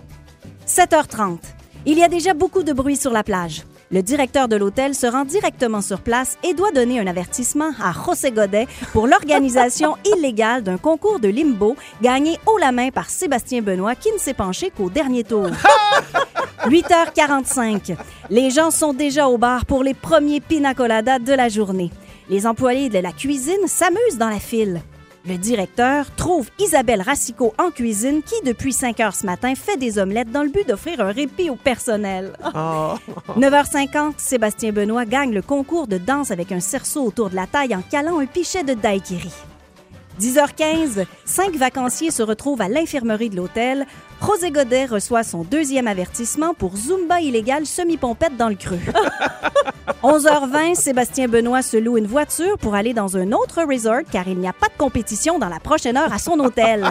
7h30. 0.65 1.39
Il 1.85 1.97
y 1.97 2.03
a 2.03 2.07
déjà 2.07 2.33
beaucoup 2.33 2.63
de 2.63 2.71
bruit 2.71 2.95
sur 2.95 3.11
la 3.11 3.23
plage. 3.23 3.63
Le 3.91 4.01
directeur 4.01 4.47
de 4.47 4.55
l'hôtel 4.55 4.95
se 4.95 5.05
rend 5.05 5.25
directement 5.25 5.81
sur 5.81 6.01
place 6.01 6.37
et 6.43 6.53
doit 6.53 6.71
donner 6.71 6.99
un 6.99 7.07
avertissement 7.07 7.69
à 7.79 7.93
José 7.93 8.31
Godet 8.31 8.67
pour 8.93 9.07
l'organisation 9.07 9.95
illégale 10.17 10.63
d'un 10.63 10.77
concours 10.77 11.19
de 11.19 11.27
limbo 11.27 11.75
gagné 12.01 12.39
haut 12.47 12.57
la 12.57 12.71
main 12.71 12.89
par 12.89 13.09
Sébastien 13.09 13.61
Benoît 13.61 13.95
qui 13.95 14.11
ne 14.11 14.17
s'est 14.17 14.33
penché 14.33 14.71
qu'au 14.75 14.89
dernier 14.89 15.23
tour. 15.23 15.49
8h45. 16.65 17.95
Les 18.31 18.49
gens 18.49 18.71
sont 18.71 18.93
déjà 18.93 19.27
au 19.27 19.37
bar 19.37 19.65
pour 19.67 19.83
les 19.83 19.93
premiers 19.93 20.41
pina 20.41 20.73
coladas 20.73 21.19
de 21.19 21.33
la 21.33 21.47
journée. 21.47 21.91
Les 22.27 22.47
employés 22.47 22.89
de 22.89 22.97
la 22.97 23.11
cuisine 23.11 23.67
s'amusent 23.67 24.17
dans 24.17 24.29
la 24.29 24.39
file. 24.39 24.81
Le 25.27 25.37
directeur 25.37 26.13
trouve 26.15 26.51
Isabelle 26.59 27.01
Racicot 27.01 27.55
en 27.57 27.71
cuisine 27.71 28.21
qui, 28.21 28.35
depuis 28.45 28.73
5 28.73 28.99
heures 28.99 29.15
ce 29.15 29.25
matin, 29.25 29.55
fait 29.55 29.75
des 29.75 29.97
omelettes 29.97 30.31
dans 30.31 30.43
le 30.43 30.49
but 30.49 30.67
d'offrir 30.67 31.01
un 31.01 31.11
répit 31.11 31.49
au 31.49 31.55
personnel. 31.55 32.33
Ah. 32.43 32.95
9h50, 33.35 34.13
Sébastien 34.17 34.71
Benoît 34.71 35.05
gagne 35.05 35.33
le 35.33 35.41
concours 35.41 35.87
de 35.87 35.97
danse 35.97 36.29
avec 36.29 36.51
un 36.51 36.59
cerceau 36.59 37.03
autour 37.05 37.31
de 37.31 37.35
la 37.35 37.47
taille 37.47 37.75
en 37.75 37.81
calant 37.81 38.19
un 38.19 38.27
pichet 38.27 38.63
de 38.63 38.75
daiquiri. 38.75 39.31
10h15, 40.19 41.05
cinq 41.25 41.55
vacanciers 41.55 42.11
se 42.11 42.23
retrouvent 42.23 42.61
à 42.61 42.69
l'infirmerie 42.69 43.29
de 43.29 43.35
l'hôtel. 43.35 43.85
José 44.25 44.51
Godet 44.51 44.85
reçoit 44.85 45.23
son 45.23 45.43
deuxième 45.43 45.87
avertissement 45.87 46.53
pour 46.53 46.75
Zumba 46.77 47.21
illégal 47.21 47.65
semi-pompette 47.65 48.37
dans 48.37 48.49
le 48.49 48.55
creux. 48.55 48.79
11h20, 50.03 50.75
Sébastien 50.75 51.27
Benoît 51.27 51.61
se 51.61 51.77
loue 51.77 51.97
une 51.97 52.07
voiture 52.07 52.57
pour 52.57 52.75
aller 52.75 52.93
dans 52.93 53.17
un 53.17 53.31
autre 53.31 53.63
resort 53.63 54.01
car 54.11 54.27
il 54.27 54.37
n'y 54.37 54.47
a 54.47 54.53
pas 54.53 54.67
de 54.67 54.77
compétition 54.77 55.39
dans 55.39 55.49
la 55.49 55.59
prochaine 55.59 55.97
heure 55.97 56.13
à 56.13 56.19
son 56.19 56.39
hôtel. 56.39 56.85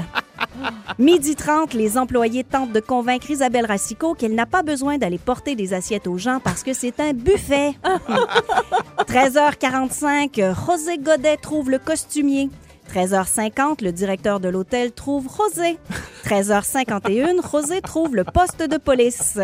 Midi 0.99 1.35
30, 1.35 1.75
les 1.75 1.99
employés 1.99 2.45
tentent 2.45 2.73
de 2.73 2.81
convaincre 2.81 3.31
Isabelle 3.31 3.67
Racicot 3.67 4.15
qu'elle 4.15 4.35
n'a 4.35 4.47
pas 4.47 4.63
besoin 4.63 4.99
d'aller 4.99 5.19
porter 5.19 5.55
des 5.57 5.75
assiettes 5.75 6.07
aux 6.07 6.19
gens 6.19 6.41
parce 6.43 6.63
que 6.63 6.73
c'est 6.73 7.01
un 7.01 7.13
buffet. 7.13 7.75
13h45, 9.09 10.55
José 10.67 10.99
Godet 10.99 11.37
trouve 11.37 11.71
le 11.71 11.79
costumier. 11.79 12.51
13h50, 12.93 13.83
le 13.83 13.93
directeur 13.93 14.41
de 14.41 14.49
l'hôtel 14.49 14.93
trouve 14.93 15.27
José. 15.37 15.79
13h51, 16.25 17.51
José 17.51 17.81
trouve 17.81 18.15
le 18.15 18.25
poste 18.25 18.63
de 18.63 18.77
police. 18.77 19.39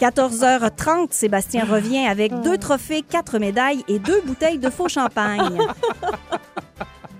14h30, 0.00 1.08
Sébastien 1.12 1.64
revient 1.64 2.06
avec 2.06 2.32
deux 2.40 2.58
trophées, 2.58 3.02
quatre 3.02 3.38
médailles 3.38 3.84
et 3.88 3.98
deux 3.98 4.20
bouteilles 4.22 4.58
de 4.58 4.70
faux 4.70 4.88
champagne. 4.88 5.58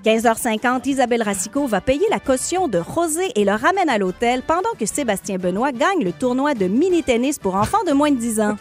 15h50, 0.04 0.88
Isabelle 0.88 1.22
Racicot 1.22 1.66
va 1.66 1.80
payer 1.80 2.06
la 2.10 2.18
caution 2.18 2.66
de 2.66 2.82
José 2.94 3.30
et 3.36 3.44
le 3.44 3.52
ramène 3.52 3.88
à 3.88 3.98
l'hôtel 3.98 4.42
pendant 4.42 4.72
que 4.78 4.84
Sébastien 4.84 5.38
Benoît 5.38 5.70
gagne 5.70 6.02
le 6.02 6.12
tournoi 6.12 6.54
de 6.54 6.66
mini-tennis 6.66 7.38
pour 7.38 7.54
enfants 7.54 7.84
de 7.86 7.92
moins 7.92 8.10
de 8.10 8.16
10 8.16 8.40
ans. 8.40 8.56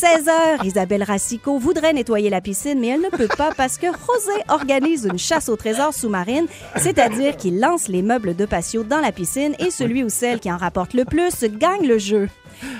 16h, 0.00 0.64
Isabelle 0.64 1.02
Racicot 1.02 1.58
voudrait 1.58 1.92
nettoyer 1.92 2.30
la 2.30 2.40
piscine, 2.40 2.80
mais 2.80 2.86
elle 2.86 3.02
ne 3.02 3.10
peut 3.10 3.28
pas 3.28 3.50
parce 3.54 3.76
que 3.76 3.88
José 3.88 4.40
organise 4.48 5.04
une 5.04 5.18
chasse 5.18 5.50
au 5.50 5.56
trésor 5.56 5.92
sous-marine, 5.92 6.46
c'est-à-dire 6.76 7.36
qu'il 7.36 7.60
lance 7.60 7.86
les 7.86 8.00
meubles 8.00 8.34
de 8.34 8.46
patio 8.46 8.82
dans 8.82 9.00
la 9.00 9.12
piscine 9.12 9.54
et 9.58 9.70
celui 9.70 10.02
ou 10.02 10.08
celle 10.08 10.40
qui 10.40 10.50
en 10.50 10.56
rapporte 10.56 10.94
le 10.94 11.04
plus 11.04 11.44
gagne 11.44 11.86
le 11.86 11.98
jeu. 11.98 12.30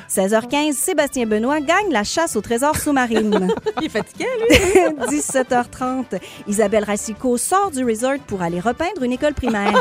16h15, 0.08 0.72
Sébastien 0.72 1.26
Benoît 1.26 1.60
gagne 1.60 1.90
la 1.90 2.04
chasse 2.04 2.36
au 2.36 2.40
trésor 2.40 2.76
sous-marine. 2.76 3.48
Il 3.80 3.86
est 3.86 3.88
fatigué, 3.88 4.26
lui. 4.40 4.56
17h30, 5.18 6.20
Isabelle 6.46 6.84
Racicot 6.84 7.36
sort 7.36 7.70
du 7.70 7.84
resort 7.84 8.18
pour 8.26 8.42
aller 8.42 8.60
repeindre 8.60 9.02
une 9.02 9.12
école 9.12 9.34
primaire. 9.34 9.80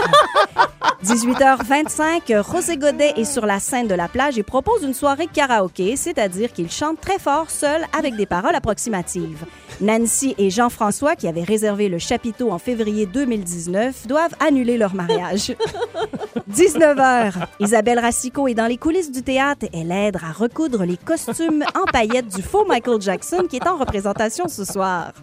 18h25, 1.04 2.44
José 2.52 2.78
Godet 2.78 3.14
est 3.16 3.26
sur 3.26 3.46
la 3.46 3.60
scène 3.60 3.88
de 3.88 3.96
la 3.96 4.08
plage 4.08 4.38
et 4.38 4.44
propose 4.44 4.84
une 4.84 4.94
soirée 4.94 5.28
karaoké, 5.28 5.96
c'est-à-dire 5.96 6.52
qu'il 6.52 6.70
chante 6.70 7.00
très 7.00 7.20
fort 7.20 7.50
seul 7.50 7.86
avec 7.98 8.16
des 8.16 8.26
paroles 8.26 8.56
approximatives. 8.56 9.46
Nancy 9.82 10.36
et 10.38 10.50
Jean-François, 10.50 11.16
qui 11.16 11.28
avaient 11.28 11.44
réservé 11.44 11.90
le 11.90 12.00
chapiteau 12.00 12.52
en 12.52 12.60
février 12.60 13.06
2019, 13.06 14.08
doivent 14.08 14.36
annuler 14.40 14.78
leur 14.78 14.94
mariage. 14.94 15.54
19h, 16.52 17.34
Isabelle 17.60 18.00
Racicot 18.00 18.48
est 18.48 18.54
dans 18.54 18.68
les 18.68 18.78
coulisses 18.78 19.12
du 19.12 19.24
théâtre. 19.24 19.68
Elle 19.74 19.92
aide 19.92 20.18
à 20.18 20.32
recoudre 20.32 20.84
les 20.84 20.98
costumes 20.98 21.64
en 21.76 21.86
paillettes 21.92 22.36
du 22.36 22.42
faux 22.42 22.66
Michael 22.66 23.02
Jackson 23.02 23.46
qui 23.50 23.58
est 23.58 23.68
en 23.68 23.78
représentation 23.78 24.48
ce 24.48 24.66
soir. 24.66 25.14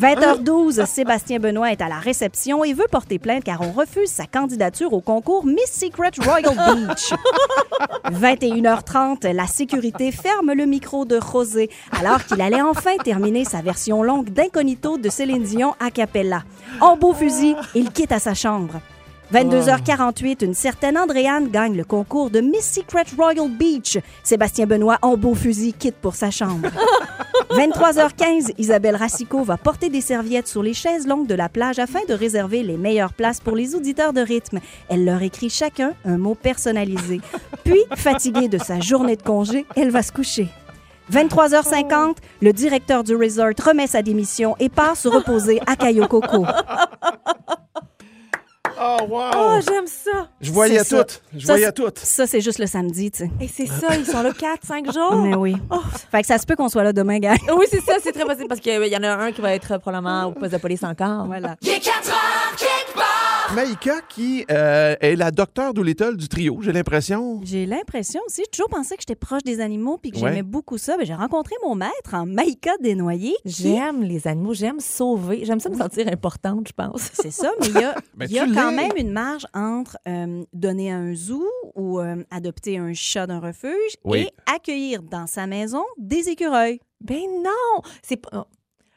20h12, 0.00 0.86
Sébastien 0.86 1.38
Benoît 1.38 1.70
est 1.70 1.80
à 1.80 1.88
la 1.88 1.98
réception 1.98 2.64
et 2.64 2.72
veut 2.72 2.88
porter 2.90 3.20
plainte 3.20 3.44
car 3.44 3.60
on 3.60 3.70
refuse 3.70 4.10
sa 4.10 4.26
candidature 4.26 4.92
au 4.92 5.00
concours 5.00 5.46
Miss 5.46 5.70
Secret 5.70 6.10
Royal 6.18 6.54
Beach. 6.54 7.12
21h30, 8.10 9.32
la 9.32 9.46
sécurité 9.46 10.10
ferme 10.10 10.52
le 10.52 10.66
micro 10.66 11.04
de 11.04 11.20
José 11.20 11.70
alors 11.96 12.24
qu'il 12.24 12.40
allait 12.40 12.62
enfin 12.62 12.96
terminer 13.04 13.44
sa 13.44 13.62
version 13.62 14.02
longue 14.02 14.30
d'incognito 14.30 14.98
de 14.98 15.08
Céline 15.08 15.44
Dion 15.44 15.74
a 15.78 15.92
cappella. 15.92 16.42
En 16.80 16.96
beau 16.96 17.12
fusil, 17.12 17.54
il 17.76 17.90
quitte 17.92 18.12
à 18.12 18.18
sa 18.18 18.34
chambre. 18.34 18.80
22h48, 19.34 20.44
une 20.44 20.54
certaine 20.54 20.96
Andréane 20.96 21.48
gagne 21.48 21.76
le 21.76 21.82
concours 21.82 22.30
de 22.30 22.40
Miss 22.40 22.70
Secret 22.72 23.06
Royal 23.18 23.48
Beach. 23.50 23.98
Sébastien 24.22 24.64
Benoît, 24.64 24.96
en 25.02 25.16
beau 25.16 25.34
fusil, 25.34 25.72
quitte 25.72 25.96
pour 25.96 26.14
sa 26.14 26.30
chambre. 26.30 26.68
23h15, 27.50 28.52
Isabelle 28.58 28.94
Racicot 28.94 29.42
va 29.42 29.56
porter 29.56 29.88
des 29.88 30.02
serviettes 30.02 30.46
sur 30.46 30.62
les 30.62 30.72
chaises 30.72 31.08
longues 31.08 31.26
de 31.26 31.34
la 31.34 31.48
plage 31.48 31.80
afin 31.80 31.98
de 32.08 32.14
réserver 32.14 32.62
les 32.62 32.76
meilleures 32.76 33.12
places 33.12 33.40
pour 33.40 33.56
les 33.56 33.74
auditeurs 33.74 34.12
de 34.12 34.20
rythme. 34.20 34.60
Elle 34.88 35.04
leur 35.04 35.20
écrit 35.20 35.50
chacun 35.50 35.94
un 36.04 36.16
mot 36.16 36.36
personnalisé. 36.36 37.20
Puis, 37.64 37.82
fatiguée 37.96 38.46
de 38.46 38.58
sa 38.58 38.78
journée 38.78 39.16
de 39.16 39.22
congé, 39.22 39.66
elle 39.74 39.90
va 39.90 40.04
se 40.04 40.12
coucher. 40.12 40.46
23h50, 41.12 42.18
le 42.40 42.52
directeur 42.52 43.02
du 43.02 43.16
resort 43.16 43.50
remet 43.66 43.88
sa 43.88 44.00
démission 44.00 44.54
et 44.60 44.68
part 44.68 44.96
se 44.96 45.08
reposer 45.08 45.60
à 45.66 45.74
Cayo 45.74 46.06
Coco. 46.06 46.46
Oh, 48.80 48.96
wow! 49.08 49.30
Oh, 49.36 49.58
j'aime 49.66 49.86
ça. 49.86 50.28
je 50.40 50.50
voyais 50.52 50.78
c'est 50.78 50.96
ça. 50.96 51.04
tout. 51.04 51.14
Je 51.36 51.46
Ça, 51.46 51.52
voyais 51.52 51.66
c'est- 51.66 51.72
tout. 51.72 51.90
Ça, 51.94 52.26
c'est 52.26 52.40
juste 52.40 52.58
le 52.58 52.66
samedi, 52.66 53.10
tu 53.10 53.18
sais. 53.18 53.30
Et 53.40 53.48
c'est 53.48 53.66
ça, 53.66 53.96
ils 53.96 54.06
sont 54.06 54.22
là 54.22 54.32
4, 54.32 54.64
5 54.66 54.92
jours? 54.92 55.14
Mais 55.16 55.34
oui. 55.34 55.56
Fait 56.10 56.20
que 56.22 56.26
ça 56.26 56.38
se 56.38 56.46
peut 56.46 56.56
qu'on 56.56 56.68
soit 56.68 56.82
là 56.84 56.92
demain, 56.92 57.18
gars. 57.18 57.34
Oui, 57.56 57.66
c'est 57.70 57.80
ça, 57.80 57.94
c'est 58.02 58.12
très 58.12 58.24
possible 58.24 58.48
parce 58.48 58.60
qu'il 58.60 58.72
y 58.86 58.96
en 58.96 59.02
a 59.02 59.10
un 59.16 59.32
qui 59.32 59.40
va 59.40 59.52
être 59.54 59.78
probablement 59.78 60.24
au 60.26 60.32
poste 60.32 60.52
de 60.52 60.58
police 60.58 60.82
encore. 60.82 61.26
Voilà. 61.26 61.56
Il 61.62 61.68
est 61.70 61.80
4 61.80 62.08
heures. 62.08 62.56
Maïka, 63.52 64.00
qui 64.08 64.44
euh, 64.50 64.96
est 65.00 65.16
la 65.16 65.30
docteur 65.30 65.74
Doolittle 65.74 66.16
du 66.16 66.28
trio, 66.28 66.58
j'ai 66.62 66.72
l'impression. 66.72 67.40
J'ai 67.44 67.66
l'impression 67.66 68.20
aussi, 68.26 68.42
j'ai 68.44 68.50
toujours 68.50 68.68
pensé 68.68 68.96
que 68.96 69.02
j'étais 69.02 69.14
proche 69.14 69.42
des 69.42 69.60
animaux 69.60 69.98
puis 69.98 70.10
que 70.10 70.16
Ouais. 70.18 70.30
j'aimais 70.30 70.42
beaucoup 70.42 70.78
ça. 70.78 70.96
Ben, 70.96 71.04
j'ai 71.04 71.14
rencontré 71.14 71.54
mon 71.62 71.74
maître 71.74 72.14
en 72.14 72.24
Maïka 72.26 72.72
Desnoyers. 72.80 73.36
qui- 73.46 73.62
J'aime 73.62 74.02
les 74.02 74.26
animaux, 74.26 74.54
j'aime 74.54 74.80
sauver. 74.80 75.44
J'aime 75.44 75.60
ça 75.60 75.68
me 75.68 75.76
sentir 75.76 76.08
importante, 76.08 76.68
je 76.68 76.72
pense. 76.72 77.10
C'est 77.12 77.30
ça, 77.30 77.50
mais 77.60 77.66
il 77.68 77.74
y 77.80 77.84
a, 77.84 77.94
Ben, 78.16 78.28
y 78.30 78.38
a 78.38 78.46
quand 78.46 78.72
même 78.72 78.92
une 78.96 79.10
marge 79.12 79.46
entre 79.54 79.98
euh, 80.08 80.42
donner 80.52 80.90
un 80.90 81.14
zoo 81.14 81.44
ou 81.74 82.00
euh, 82.00 82.24
adopter 82.30 82.78
un 82.78 82.92
chat 82.94 83.26
d'un 83.26 83.40
refuge 83.40 83.94
Oui. 84.04 84.20
et 84.20 84.30
accueillir 84.54 85.02
dans 85.02 85.26
sa 85.26 85.46
maison 85.46 85.82
des 85.98 86.28
écureuils. 86.28 86.80
Ben 87.00 87.20
non, 87.42 87.82
c'est 88.02 88.16
pas. 88.16 88.46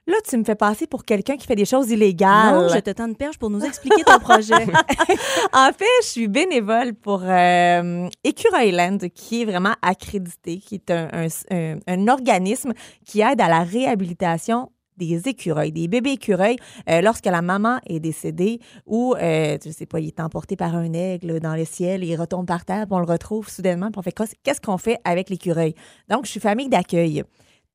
Là, 0.08 0.16
tu 0.28 0.38
me 0.38 0.44
fais 0.46 0.56
passer 0.56 0.88
pour 0.88 1.04
quelqu'un 1.04 1.36
qui 1.36 1.46
fait 1.46 1.56
des 1.58 1.66
choses 1.66 1.90
illégales. 1.92 2.56
Non, 2.56 2.70
je 2.70 2.80
te 2.80 2.90
tends 2.92 3.08
une 3.08 3.16
perche 3.18 3.38
pour 3.38 3.50
nous 3.50 3.64
expliquer 3.64 4.04
ton 4.04 4.20
projet. 4.20 4.54
En 5.54 5.70
fait, 5.78 5.86
je 6.02 6.08
suis 6.08 6.28
bénévole 6.28 6.94
pour 6.94 7.22
euh, 7.24 8.08
Écureuilland, 8.24 8.98
qui 9.14 9.42
est 9.42 9.46
vraiment 9.46 9.74
accrédité, 9.82 10.60
qui 10.60 10.76
est 10.76 10.92
un, 10.92 11.10
un- 11.12 11.28
un- 11.52 11.80
un 11.88 12.08
organisme 12.08 12.72
qui 13.06 13.22
aide 13.22 13.42
à 13.42 13.50
la 13.50 13.64
réhabilitation 13.64 14.72
des 14.98 15.28
écureuils, 15.28 15.72
des 15.72 15.88
bébés 15.88 16.14
écureuils, 16.14 16.56
euh, 16.90 17.02
lorsque 17.02 17.26
la 17.26 17.42
maman 17.44 17.78
est 17.86 18.00
décédée 18.00 18.60
ou, 18.88 19.14
euh, 19.22 19.58
je 19.64 19.70
sais 19.70 19.86
pas, 19.86 20.00
il 20.00 20.08
est 20.08 20.20
emporté 20.20 20.56
par 20.56 20.74
un 20.76 20.92
aigle 20.94 21.40
dans 21.40 21.54
le 21.56 21.66
ciel, 21.66 22.04
il 22.04 22.16
retombe 22.16 22.48
par 22.48 22.66
terre, 22.66 22.86
puis 22.88 22.96
on 22.96 23.00
le 23.00 23.06
retrouve 23.06 23.48
soudainement, 23.48 23.92
puis 23.92 24.00
on 24.00 24.02
fait 24.02 24.12
qu'est-ce 24.12 24.34
qu'est-ce 24.42 24.62
qu'on 24.62 24.80
fait 24.80 24.98
avec 25.04 25.30
l'écureuil? 25.30 25.76
Donc, 26.10 26.26
je 26.26 26.32
suis 26.32 26.40
famille 26.40 26.68
d'accueil, 26.70 27.24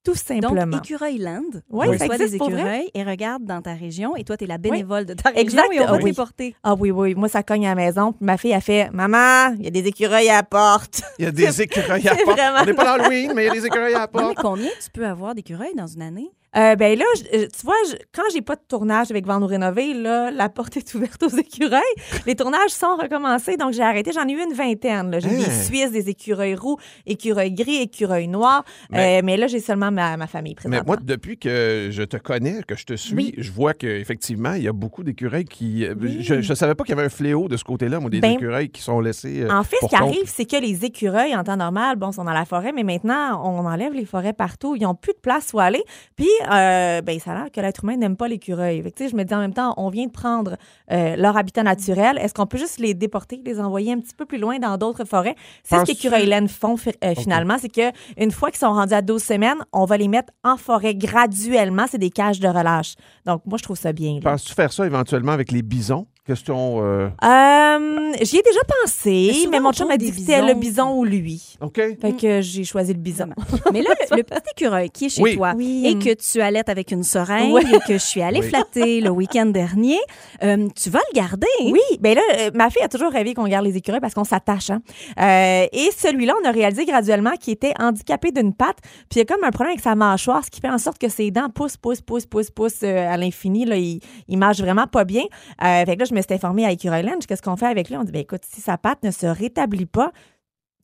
tout 0.04 0.14
simplement. 0.14 0.66
Donc, 0.66 0.84
Écureuilland 0.84 1.42
Oui, 1.70 1.86
on 1.88 1.96
ça 1.98 2.04
reçoit 2.04 2.18
des 2.18 2.24
existe 2.24 2.38
pour 2.38 2.50
vrai. 2.50 2.60
écureuils 2.60 2.90
et 2.94 3.04
regarde 3.04 3.44
dans 3.44 3.62
ta 3.62 3.74
région 3.74 4.16
et 4.16 4.24
toi, 4.24 4.36
tu 4.36 4.44
es 4.44 4.46
la 4.46 4.58
bénévole 4.58 5.06
de 5.06 5.14
ta 5.14 5.28
région 5.30 5.42
Exact, 5.42 5.72
et 5.72 5.80
on 5.80 5.86
va 5.86 5.98
oui. 5.98 6.10
te 6.10 6.16
porter. 6.16 6.56
Ah 6.64 6.74
oui, 6.74 6.90
oui, 6.90 7.14
moi, 7.14 7.28
ça 7.28 7.42
cogne 7.42 7.66
à 7.66 7.70
la 7.70 7.74
maison. 7.76 8.12
Puis 8.12 8.24
ma 8.24 8.36
fille 8.36 8.54
a 8.54 8.60
fait 8.60 8.90
Maman, 8.92 9.54
il 9.58 9.64
y 9.64 9.68
a 9.68 9.70
des 9.70 9.86
écureuils 9.86 10.28
à 10.30 10.36
la 10.36 10.42
porte. 10.42 11.02
Il 11.18 11.24
y 11.24 11.28
a 11.28 11.30
des 11.30 11.62
écureuils 11.62 12.06
à 12.08 12.12
la 12.12 12.16
c'est 12.18 12.24
porte. 12.24 12.38
vraiment- 12.38 12.58
On 12.62 12.64
n'est 12.66 12.74
pas 12.74 12.84
dans 12.84 13.02
Halloween, 13.04 13.32
mais 13.34 13.44
il 13.44 13.46
y 13.46 13.50
a 13.50 13.52
des 13.54 13.66
écureuils 13.66 13.94
à 13.94 13.98
la 14.00 14.10
Non, 14.12 14.28
mais 14.28 14.34
porte. 14.34 14.38
combien 14.46 14.70
tu 14.82 14.90
peux 14.92 15.06
avoir 15.06 15.34
d'écureuils 15.34 15.74
dans 15.76 15.86
une 15.86 16.02
année? 16.02 16.30
Euh, 16.54 16.76
ben 16.76 16.98
là, 16.98 17.04
je- 17.16 17.38
euh, 17.38 17.46
tu 17.48 17.64
vois, 17.64 17.74
je- 17.90 17.96
quand 18.14 18.24
j'ai 18.32 18.42
pas 18.42 18.56
de 18.56 18.60
tournage 18.68 19.10
avec 19.10 19.24
Vendre 19.26 19.46
Rénové, 19.46 19.94
là, 19.94 20.30
la 20.30 20.50
porte 20.50 20.76
est 20.76 20.94
ouverte 20.94 21.22
aux 21.22 21.28
écureuils. 21.36 21.80
Les 22.26 22.34
tournages 22.36 22.70
sont 22.70 22.96
recommencés, 23.00 23.56
donc 23.56 23.72
j'ai 23.72 23.82
arrêté. 23.82 24.12
J'en 24.12 24.28
ai 24.28 24.32
eu 24.32 24.42
une 24.42 24.52
vingtaine. 24.52 25.16
J'ai 25.18 25.28
Hein? 25.30 25.38
des 25.38 25.50
Suisses, 25.50 25.90
des 25.92 26.10
écureuils 26.10 26.54
roux, 26.54 26.76
écureuils 27.06 27.52
gris, 27.52 27.76
écureuils 27.76 28.28
noirs. 28.28 28.64
Mais- 28.90 29.20
Euh, 29.20 29.22
mais 29.24 29.36
là, 29.38 29.46
j'ai 29.46 29.60
seulement 29.60 29.90
ma, 29.90 30.16
ma 30.18 30.26
famille 30.26 30.52
Mais 30.52 30.68
présentement. 30.70 30.82
moi, 30.86 30.96
depuis 31.02 31.38
que 31.38 31.88
je 31.90 32.02
te 32.02 32.18
connais, 32.18 32.62
que 32.64 32.76
je 32.76 32.84
te 32.84 32.94
suis, 32.94 33.14
Oui. 33.14 33.34
je 33.38 33.50
vois 33.50 33.72
qu'effectivement, 33.72 34.52
il 34.52 34.64
y 34.64 34.68
a 34.68 34.72
beaucoup 34.72 35.02
d'écureuils 35.04 35.46
qui. 35.46 35.86
euh, 35.86 35.94
Oui. 35.98 36.18
Je 36.22 36.34
ne 36.34 36.54
savais 36.54 36.74
pas 36.74 36.84
qu'il 36.84 36.94
y 36.94 36.98
avait 36.98 37.06
un 37.06 37.10
fléau 37.10 37.48
de 37.48 37.56
ce 37.56 37.64
côté-là, 37.64 37.98
moi, 37.98 38.10
des 38.10 38.20
Ben, 38.20 38.32
écureuils 38.32 38.68
qui 38.68 38.82
sont 38.82 39.00
laissés. 39.00 39.42
euh, 39.42 39.50
En 39.50 39.62
fait, 39.64 39.76
ce 39.80 39.86
qui 39.86 39.96
compte. 39.96 40.02
arrive, 40.08 40.26
c'est 40.26 40.44
que 40.44 40.56
les 40.56 40.84
écureuils, 40.84 41.34
en 41.34 41.44
temps 41.44 41.56
normal, 41.56 41.96
bon, 41.96 42.12
sont 42.12 42.24
dans 42.24 42.32
la 42.32 42.44
forêt, 42.44 42.72
mais 42.72 42.82
maintenant, 42.84 43.40
on 43.42 43.64
enlève 43.66 43.94
les 43.94 44.04
forêts 44.04 44.34
partout. 44.34 44.76
Ils 44.76 44.82
n'ont 44.82 44.94
plus 44.94 45.12
de 45.14 45.18
place 45.20 45.52
où 45.54 45.60
aller. 45.60 45.82
Puis, 46.16 46.28
euh, 46.50 47.00
ben, 47.02 47.18
ça 47.20 47.32
a 47.32 47.34
l'air 47.34 47.50
que 47.52 47.60
l'être 47.60 47.84
humain 47.84 47.96
n'aime 47.96 48.16
pas 48.16 48.28
l'écureuil. 48.28 48.82
Je 48.98 49.16
me 49.16 49.24
dis 49.24 49.34
en 49.34 49.40
même 49.40 49.54
temps, 49.54 49.74
on 49.76 49.88
vient 49.90 50.06
de 50.06 50.10
prendre 50.12 50.56
euh, 50.90 51.16
leur 51.16 51.36
habitat 51.36 51.62
naturel. 51.62 52.18
Est-ce 52.18 52.34
qu'on 52.34 52.46
peut 52.46 52.58
juste 52.58 52.78
les 52.78 52.94
déporter, 52.94 53.40
les 53.44 53.60
envoyer 53.60 53.92
un 53.92 54.00
petit 54.00 54.14
peu 54.14 54.24
plus 54.26 54.38
loin 54.38 54.58
dans 54.58 54.76
d'autres 54.78 55.04
forêts? 55.04 55.34
C'est 55.64 55.74
ce 55.76 55.80
Penses-tu- 55.80 55.94
qu'Écureuil 55.96 56.48
font 56.48 56.76
euh, 57.04 57.14
finalement. 57.16 57.56
C'est 57.58 57.68
que 57.68 57.90
une 58.16 58.30
fois 58.30 58.50
qu'ils 58.50 58.58
sont 58.60 58.72
rendus 58.72 58.94
à 58.94 59.02
12 59.02 59.22
semaines, 59.22 59.58
on 59.72 59.84
va 59.84 59.96
les 59.96 60.08
mettre 60.08 60.32
en 60.44 60.56
forêt 60.56 60.94
graduellement. 60.94 61.86
C'est 61.90 61.98
des 61.98 62.10
cages 62.10 62.40
de 62.40 62.48
relâche. 62.48 62.94
Donc, 63.26 63.42
moi, 63.46 63.58
je 63.58 63.62
trouve 63.62 63.78
ça 63.78 63.92
bien. 63.92 64.18
Penses-tu 64.22 64.54
faire 64.54 64.72
ça 64.72 64.86
éventuellement 64.86 65.32
avec 65.32 65.52
les 65.52 65.62
bisons? 65.62 66.06
Question. 66.24 66.78
euh, 66.84 67.08
Euh, 67.24 68.12
J'y 68.22 68.36
ai 68.38 68.42
déjà 68.42 68.60
pensé, 68.82 69.32
mais 69.50 69.58
mon 69.58 69.70
on 69.70 69.72
chum 69.72 69.88
m'a 69.88 69.96
dit 69.96 70.10
que 70.12 70.16
c'était 70.18 70.40
le 70.42 70.54
bison 70.54 70.92
ou 70.96 71.04
lui. 71.04 71.56
OK. 71.60 71.80
Fait 72.00 72.12
que 72.16 72.40
j'ai 72.40 72.62
choisi 72.62 72.92
le 72.92 72.98
bison. 73.00 73.30
Mais 73.72 73.82
là, 73.82 73.90
le, 74.12 74.18
le 74.18 74.22
petit 74.22 74.40
écureuil 74.56 74.88
qui 74.90 75.06
est 75.06 75.08
chez 75.08 75.22
Oui. 75.22 75.34
toi 75.36 75.54
Oui. 75.56 75.82
et 75.84 75.98
que 75.98 76.14
tu 76.14 76.40
allaites 76.40 76.68
avec 76.68 76.92
une 76.92 77.02
seringue 77.02 77.58
et 77.74 77.78
que 77.88 77.94
je 77.94 77.98
suis 78.04 78.22
allée 78.22 78.38
Oui. 78.40 78.48
flatter 78.48 79.00
le 79.00 79.10
week-end 79.10 79.46
dernier, 79.46 79.98
euh, 80.44 80.68
tu 80.80 80.90
vas 80.90 81.00
le 81.12 81.16
garder. 81.16 81.46
Oui, 81.64 81.80
ben 81.98 82.14
là, 82.14 82.22
ma 82.54 82.70
fille 82.70 82.82
a 82.82 82.88
toujours 82.88 83.10
rêvé 83.10 83.34
qu'on 83.34 83.48
garde 83.48 83.64
les 83.66 83.76
écureuils 83.76 84.00
parce 84.00 84.14
qu'on 84.14 84.22
s'attache. 84.24 84.70
Hein. 84.70 84.80
Euh, 85.18 85.66
et 85.72 85.88
celui-là, 85.96 86.34
on 86.44 86.46
a 86.48 86.52
réalisé 86.52 86.84
graduellement 86.84 87.32
qu'il 87.40 87.54
était 87.54 87.74
handicapé 87.80 88.30
d'une 88.30 88.54
patte, 88.54 88.78
puis 89.10 89.18
il 89.18 89.20
a 89.22 89.24
comme 89.24 89.42
un 89.42 89.50
problème 89.50 89.72
avec 89.72 89.82
sa 89.82 89.96
mâchoire, 89.96 90.44
ce 90.44 90.50
qui 90.50 90.60
fait 90.60 90.70
en 90.70 90.78
sorte 90.78 90.98
que 90.98 91.08
ses 91.08 91.32
dents 91.32 91.48
poussent, 91.48 91.76
poussent, 91.78 92.00
poussent, 92.02 92.26
poussent, 92.26 92.50
poussent 92.50 92.82
euh, 92.84 93.08
à 93.12 93.16
l'infini. 93.16 93.64
Là, 93.64 93.76
il, 93.76 93.98
il 94.28 94.38
mange 94.38 94.60
vraiment 94.60 94.86
pas 94.86 95.04
bien. 95.04 95.22
Euh, 95.64 95.84
fait 95.84 95.94
que 95.96 96.00
là, 96.00 96.04
je 96.12 96.16
me 96.16 96.22
suis 96.22 96.34
informée 96.34 96.64
à 96.66 96.70
Écureuil 96.72 97.02
Lounge. 97.04 97.26
Qu'est-ce 97.26 97.42
qu'on 97.42 97.56
fait 97.56 97.66
avec 97.66 97.88
lui? 97.88 97.96
On 97.96 98.04
dit, 98.04 98.12
ben 98.12 98.20
écoute, 98.22 98.42
si 98.44 98.60
sa 98.60 98.76
patte 98.78 99.02
ne 99.02 99.10
se 99.10 99.26
rétablit 99.26 99.86
pas, 99.86 100.12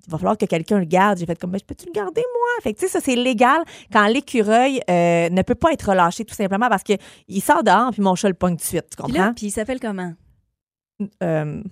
il 0.07 0.11
va 0.11 0.17
falloir 0.19 0.39
que 0.39 0.47
quelqu'un 0.47 0.79
le 0.79 0.87
garde. 0.87 1.19
J'ai 1.19 1.27
fait 1.27 1.39
comme, 1.39 1.51
ben, 1.51 1.59
je 1.59 1.65
peux-tu 1.65 1.87
le 1.87 1.93
garder, 1.93 2.23
moi? 2.23 2.63
Fait 2.63 2.73
que, 2.73 2.79
tu 2.81 2.87
sais, 2.87 2.93
ça, 2.93 3.01
c'est 3.01 3.15
légal 3.15 3.63
quand 3.93 4.07
l'écureuil 4.07 4.81
euh, 4.89 5.29
ne 5.29 5.43
peut 5.43 5.55
pas 5.55 5.73
être 5.73 5.91
relâché, 5.91 6.25
tout 6.25 6.35
simplement 6.35 6.69
parce 6.69 6.83
qu'il 6.83 7.43
sort 7.43 7.63
dehors, 7.63 7.91
puis 7.93 8.01
mon 8.03 8.15
chat 8.15 8.29
le 8.29 8.35
pogne 8.35 8.53
tout 8.57 8.63
de 8.63 8.63
suite. 8.63 8.87
Tu 8.97 9.03
comprends? 9.03 9.35
puis 9.35 9.47
il 9.47 9.51
s'appelle 9.51 9.81
comment? 9.81 10.13
Euh, 11.23 11.63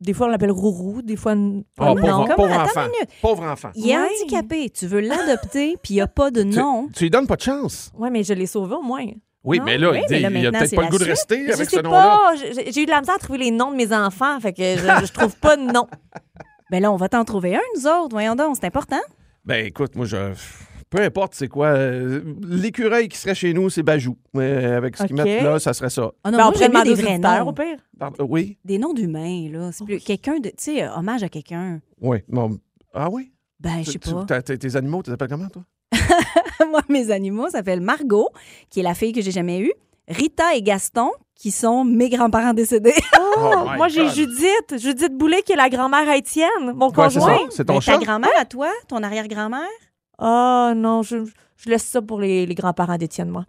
des 0.00 0.14
fois, 0.14 0.28
on 0.28 0.30
l'appelle 0.30 0.50
Rourou, 0.52 1.02
des 1.02 1.16
fois, 1.16 1.32
n- 1.32 1.62
Oh, 1.78 1.94
de 1.94 2.00
pauvre. 2.00 2.24
Comment? 2.24 2.34
pauvre 2.36 2.58
enfant. 2.60 2.86
une. 2.86 3.06
Pauvre 3.20 3.42
enfant. 3.44 3.70
Il 3.74 3.90
est 3.90 3.96
handicapé. 3.98 4.70
Tu 4.70 4.86
veux 4.86 5.00
l'adopter, 5.00 5.76
puis 5.82 5.94
il 5.94 5.96
n'y 5.96 6.00
a 6.00 6.06
pas 6.06 6.30
de 6.30 6.42
Tu, 6.42 6.48
nom. 6.56 6.88
tu 6.94 7.04
lui 7.04 7.10
donnes 7.10 7.26
pas 7.26 7.36
de 7.36 7.42
chance. 7.42 7.90
Ouais, 7.98 8.08
mais 8.08 8.22
je 8.22 8.32
l'ai 8.32 8.46
sauvé 8.46 8.74
au 8.76 8.82
moins. 8.82 9.04
Oui, 9.42 9.58
Non, 9.58 9.64
mais 9.64 9.78
là, 9.78 9.90
oui, 9.92 10.00
il, 10.08 10.12
mais 10.12 10.20
là, 10.20 10.28
il 10.30 10.36
a 10.46 10.50
maintenant, 10.50 10.58
peut-être 10.58 10.76
pas 10.76 10.82
le 10.82 10.88
goût 10.88 10.98
de 10.98 11.04
rester 11.04 11.46
Je 11.46 11.52
avec 11.52 11.70
sais 11.70 11.76
ce 11.76 11.82
nom-là. 11.82 12.18
pas. 12.18 12.34
J'ai 12.36 12.82
eu 12.82 12.86
de 12.86 12.90
la 12.90 13.00
misère 13.00 13.14
à 13.14 13.18
trouver 13.18 13.38
les 13.38 13.50
noms 13.50 13.70
de 13.70 13.76
mes 13.76 13.92
enfants, 13.94 14.38
fait 14.40 14.52
que 14.52 14.62
je, 14.62 15.06
je 15.06 15.12
trouve 15.12 15.36
pas 15.36 15.56
de 15.56 15.62
nom. 15.62 15.86
Ben 16.70 16.80
là, 16.80 16.92
on 16.92 16.96
va 16.96 17.08
t'en 17.08 17.24
trouver 17.24 17.56
un, 17.56 17.60
nous 17.74 17.86
autres. 17.88 18.10
Voyons 18.12 18.36
donc, 18.36 18.56
c'est 18.60 18.66
important. 18.66 19.00
Ben 19.44 19.66
écoute, 19.66 19.96
moi, 19.96 20.06
je. 20.06 20.32
Peu 20.88 21.00
importe 21.02 21.34
c'est 21.34 21.48
quoi. 21.48 21.66
euh, 21.68 22.20
L'écureuil 22.48 23.08
qui 23.08 23.16
serait 23.18 23.34
chez 23.34 23.52
nous, 23.52 23.70
c'est 23.70 23.82
Bajou. 23.82 24.16
Avec 24.36 24.96
ce 24.96 25.02
qu'ils 25.04 25.16
mettent 25.16 25.42
là, 25.42 25.58
ça 25.58 25.72
serait 25.72 25.90
ça. 25.90 26.12
Ah 26.22 26.30
non, 26.30 26.38
Ben, 26.38 26.46
on 26.46 26.52
pourrait 26.52 26.68
demander 26.68 26.94
des 26.94 27.02
vrais 27.02 27.18
noms. 27.18 27.48
au 27.48 27.52
pire. 27.52 27.78
Pardon, 27.98 28.24
oui, 28.28 28.56
Des 28.64 28.78
noms 28.78 28.92
d'humains, 28.94 29.48
là. 29.50 29.70
C'est 29.72 29.84
plus 29.84 29.98
quelqu'un 29.98 30.38
de. 30.38 30.50
Tu 30.50 30.54
sais, 30.58 30.82
euh, 30.84 30.94
hommage 30.94 31.24
à 31.24 31.28
quelqu'un. 31.28 31.80
oui. 32.00 32.18
Bon, 32.28 32.56
ah 32.94 33.08
oui? 33.10 33.32
Ben, 33.58 33.82
je 33.84 33.90
sais 33.90 33.98
pas. 33.98 34.42
tes 34.42 34.76
animaux, 34.76 35.02
tu 35.02 35.10
les 35.10 35.14
appelles 35.14 35.28
comment, 35.28 35.48
toi? 35.48 35.62
Moi, 36.70 36.80
mes 36.88 37.10
animaux 37.10 37.48
s'appellent 37.50 37.80
Margot, 37.80 38.28
qui 38.70 38.80
est 38.80 38.82
la 38.82 38.94
fille 38.94 39.12
que 39.12 39.20
j'ai 39.22 39.30
jamais 39.32 39.58
eue, 39.60 39.72
Rita 40.08 40.54
et 40.54 40.62
Gaston, 40.62 41.10
qui 41.34 41.50
sont 41.50 41.84
mes 41.84 42.08
grands-parents 42.08 42.54
décédés. 42.54 42.94
Oh, 43.42 43.64
my 43.70 43.76
moi, 43.76 43.88
j'ai. 43.88 44.08
Judith. 44.10 44.76
Judith 44.76 45.12
Boulet, 45.16 45.42
qui 45.42 45.52
est 45.52 45.56
la 45.56 45.68
grand-mère 45.70 46.06
à 46.08 46.16
Étienne, 46.16 46.48
mon 46.74 46.88
Ouais, 46.88 46.92
conjoint. 46.94 47.38
C'est 47.50 47.64
ton 47.64 47.74
Ben, 47.74 47.80
chat? 47.80 47.98
ta 47.98 48.04
grand-mère 48.04 48.30
à 48.38 48.44
toi, 48.44 48.70
ton 48.88 49.02
arrière-grand-mère? 49.02 49.68
Ah, 50.18 50.72
non, 50.76 51.02
je, 51.02 51.24
je 51.56 51.70
laisse 51.70 51.84
ça 51.84 52.02
pour 52.02 52.20
les, 52.20 52.44
les 52.44 52.54
grands-parents 52.54 52.98
d'Étienne, 52.98 53.30
moi. 53.30 53.44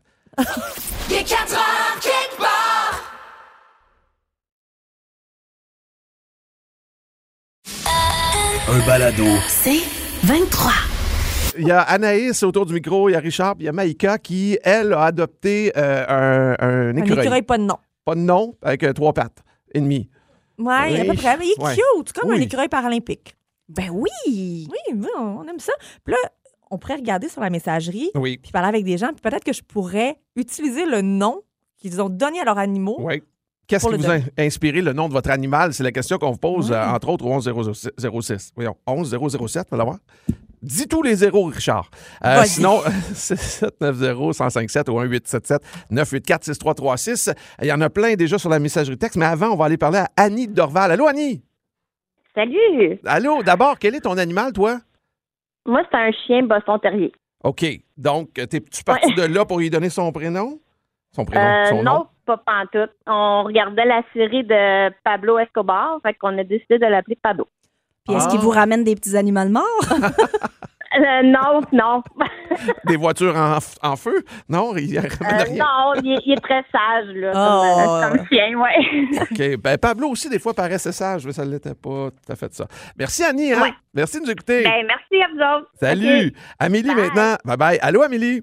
Il 1.10 1.16
est 1.16 1.24
4 1.24 1.54
heures, 1.54 2.00
quelque 2.00 2.38
part. 2.40 3.02
Un 8.70 8.80
balado. 8.86 9.26
C'est 9.48 9.82
23. 10.24 10.72
Il 11.58 11.68
y 11.68 11.72
a 11.72 11.82
Anaïs 11.82 12.44
autour 12.44 12.66
du 12.66 12.74
micro, 12.74 13.10
il 13.10 13.14
y 13.14 13.16
a 13.16 13.20
Richard, 13.20 13.56
puis 13.56 13.64
il 13.64 13.66
y 13.66 13.70
a 13.70 13.74
Maïka 13.74 14.18
qui, 14.18 14.58
elle, 14.64 14.94
a 14.94 15.04
adopté 15.06 15.72
euh, 15.78 16.06
un, 16.08 16.56
un 16.66 16.90
Un 16.90 16.96
écureuil. 16.98 17.20
écureuil, 17.26 17.42
pas 17.42 17.58
de 17.58 17.64
nom. 17.64 17.78
Pas 18.06 18.16
de 18.16 18.22
nom, 18.22 18.56
avec 18.62 18.84
euh, 18.84 18.94
trois 18.94 19.14
pattes 19.14 19.44
et 19.74 19.80
demi. 19.82 20.10
Ouais, 20.58 21.00
à 21.02 21.04
peu 21.06 21.12
Oui. 21.12 21.18
près. 21.18 21.38
Mais 21.38 21.46
il 21.48 21.52
est 21.52 21.64
Ouais. 21.64 21.76
cute, 21.76 22.14
comme 22.14 22.30
Oui. 22.30 22.38
un 22.38 22.42
écureuil 22.42 22.68
paralympique. 22.70 23.36
Ben 23.70 23.90
oui! 23.92 24.10
Oui, 24.28 24.68
oui, 24.96 25.08
on 25.18 25.44
aime 25.48 25.60
ça. 25.60 25.72
Puis 26.04 26.14
là, 26.14 26.18
on 26.70 26.78
pourrait 26.78 26.96
regarder 26.96 27.28
sur 27.30 27.42
la 27.42 27.50
messagerie, 27.50 28.12
Oui. 28.16 28.38
puis 28.42 28.52
parler 28.52 28.68
avec 28.70 28.84
des 28.84 28.98
gens, 28.98 29.08
puis 29.14 29.22
peut-être 29.22 29.44
que 29.44 29.54
je 29.54 29.62
pourrais 29.64 30.18
utiliser 30.36 30.86
le 30.86 31.02
nom 31.02 31.42
qu'ils 31.78 32.02
ont 32.02 32.10
donné 32.10 32.40
à 32.42 32.46
leurs 32.46 32.58
animaux. 32.60 32.98
Oui. 33.00 33.24
Qu'est-ce 33.68 33.88
qui 33.88 33.96
vous 33.96 34.10
a 34.12 34.18
inspiré 34.38 34.82
le 34.82 34.92
nom 34.94 35.08
de 35.08 35.14
votre 35.14 35.30
animal? 35.30 35.74
C'est 35.74 35.84
la 35.84 35.92
question 35.94 36.18
qu'on 36.18 36.32
vous 36.32 36.38
pose, 36.38 36.72
euh, 36.72 36.84
entre 36.86 37.08
autres, 37.10 37.26
au 37.26 37.32
11-006. 37.34 38.52
Voyons, 38.56 38.76
11-007, 38.86 39.68
on 39.72 39.76
va 39.76 39.78
l'avoir. 39.78 39.98
Dis 40.62 40.88
tous 40.88 41.02
les 41.02 41.16
zéros, 41.16 41.46
Richard. 41.46 41.90
Euh, 42.24 42.44
sinon, 42.44 42.82
790-1057 43.14 44.90
ou 44.92 45.00
1-877-984-6336. 45.92 47.34
Il 47.62 47.68
y 47.68 47.74
en 47.74 47.82
a 47.82 47.90
plein 47.90 48.14
déjà 48.16 48.38
sur 48.38 48.50
la 48.50 48.60
messagerie 48.60 48.98
texte, 48.98 49.18
mais 49.18 49.26
avant, 49.26 49.50
on 49.50 49.56
va 49.56 49.66
aller 49.66 49.78
parler 49.78 50.00
à 50.00 50.08
Annie 50.18 50.48
Dorval. 50.48 50.92
Allô, 50.92 51.08
Annie? 51.08 51.44
Salut! 52.36 53.00
Allô, 53.06 53.44
d'abord, 53.44 53.78
quel 53.80 53.96
est 53.96 54.02
ton 54.02 54.18
animal, 54.18 54.54
toi? 54.54 54.78
Moi, 55.66 55.82
c'est 55.92 55.98
un 55.98 56.12
chien 56.12 56.44
boston 56.44 56.80
terrier. 56.82 57.12
OK. 57.44 57.66
Donc, 57.98 58.34
t'es-tu 58.34 58.84
parti 58.84 59.14
de 59.16 59.24
là 59.24 59.46
pour 59.46 59.60
lui 59.60 59.70
donner 59.70 59.90
son 59.90 60.12
prénom? 60.12 60.60
Son 61.14 61.26
prénom, 61.26 61.44
Euh, 61.46 61.66
son 61.66 61.84
nom? 61.84 61.94
non, 61.94 62.08
pas 62.26 62.38
pantoute. 62.38 62.92
On 63.08 63.44
regardait 63.46 63.86
la 63.86 64.02
série 64.14 64.44
de 64.44 64.90
Pablo 65.04 65.38
Escobar, 65.40 66.00
fait 66.04 66.14
qu'on 66.14 66.38
a 66.38 66.44
décidé 66.44 66.78
de 66.80 66.86
l'appeler 66.86 67.18
Pablo. 67.22 67.48
Puis 68.12 68.18
est-ce 68.18 68.26
Ah. 68.28 68.32
qu'ils 68.32 68.40
vous 68.42 68.50
ramènent 68.50 68.84
des 68.84 68.96
petits 68.96 69.16
animaux 69.18 69.46
morts? 69.50 69.66
Euh, 70.94 71.24
non, 71.24 71.62
non. 71.72 72.04
Des 72.86 72.98
voitures 72.98 73.34
en, 73.82 73.96
feu? 73.96 74.26
Non, 74.50 74.76
il 74.76 74.98
Euh, 74.98 75.02
rien. 75.22 75.64
non, 75.64 75.94
il 76.04 76.12
est, 76.12 76.20
il 76.26 76.34
est 76.34 76.42
très 76.42 76.66
sage, 76.70 77.08
là, 77.16 77.32
Oh. 77.34 77.62
comme, 78.04 78.14
euh, 78.14 78.18
comme 78.18 78.28
chien, 78.28 78.60
ouais. 78.60 79.22
OK. 79.22 79.62
Ben, 79.62 79.78
Pablo 79.78 80.10
aussi, 80.10 80.28
des 80.28 80.38
fois, 80.38 80.54
paraissait 80.54 80.92
sage, 80.92 81.26
mais 81.26 81.32
ça 81.32 81.46
ne 81.46 81.52
l'était 81.52 81.76
pas 81.76 82.10
tout 82.12 82.30
à 82.30 82.36
fait 82.36 82.54
ça. 82.54 82.68
Merci, 82.98 83.24
Annie. 83.24 83.54
Hein? 83.54 83.62
Ouais. 83.62 83.74
Merci 83.94 84.20
de 84.20 84.26
nous 84.26 84.32
écouter. 84.32 84.64
ben, 84.64 84.86
merci 84.86 85.24
à 85.24 85.28
vous 85.34 85.60
autres. 85.62 85.72
Salut. 85.80 86.34
Amélie, 86.60 86.94
Bye. 86.94 86.96
maintenant. 87.06 87.36
Bye-bye. 87.46 87.80
Allô, 87.82 88.02
Amélie? 88.02 88.42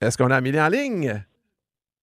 Est-ce 0.00 0.16
qu'on 0.16 0.30
a 0.30 0.36
Amélie 0.36 0.58
en 0.62 0.68
ligne? 0.68 1.24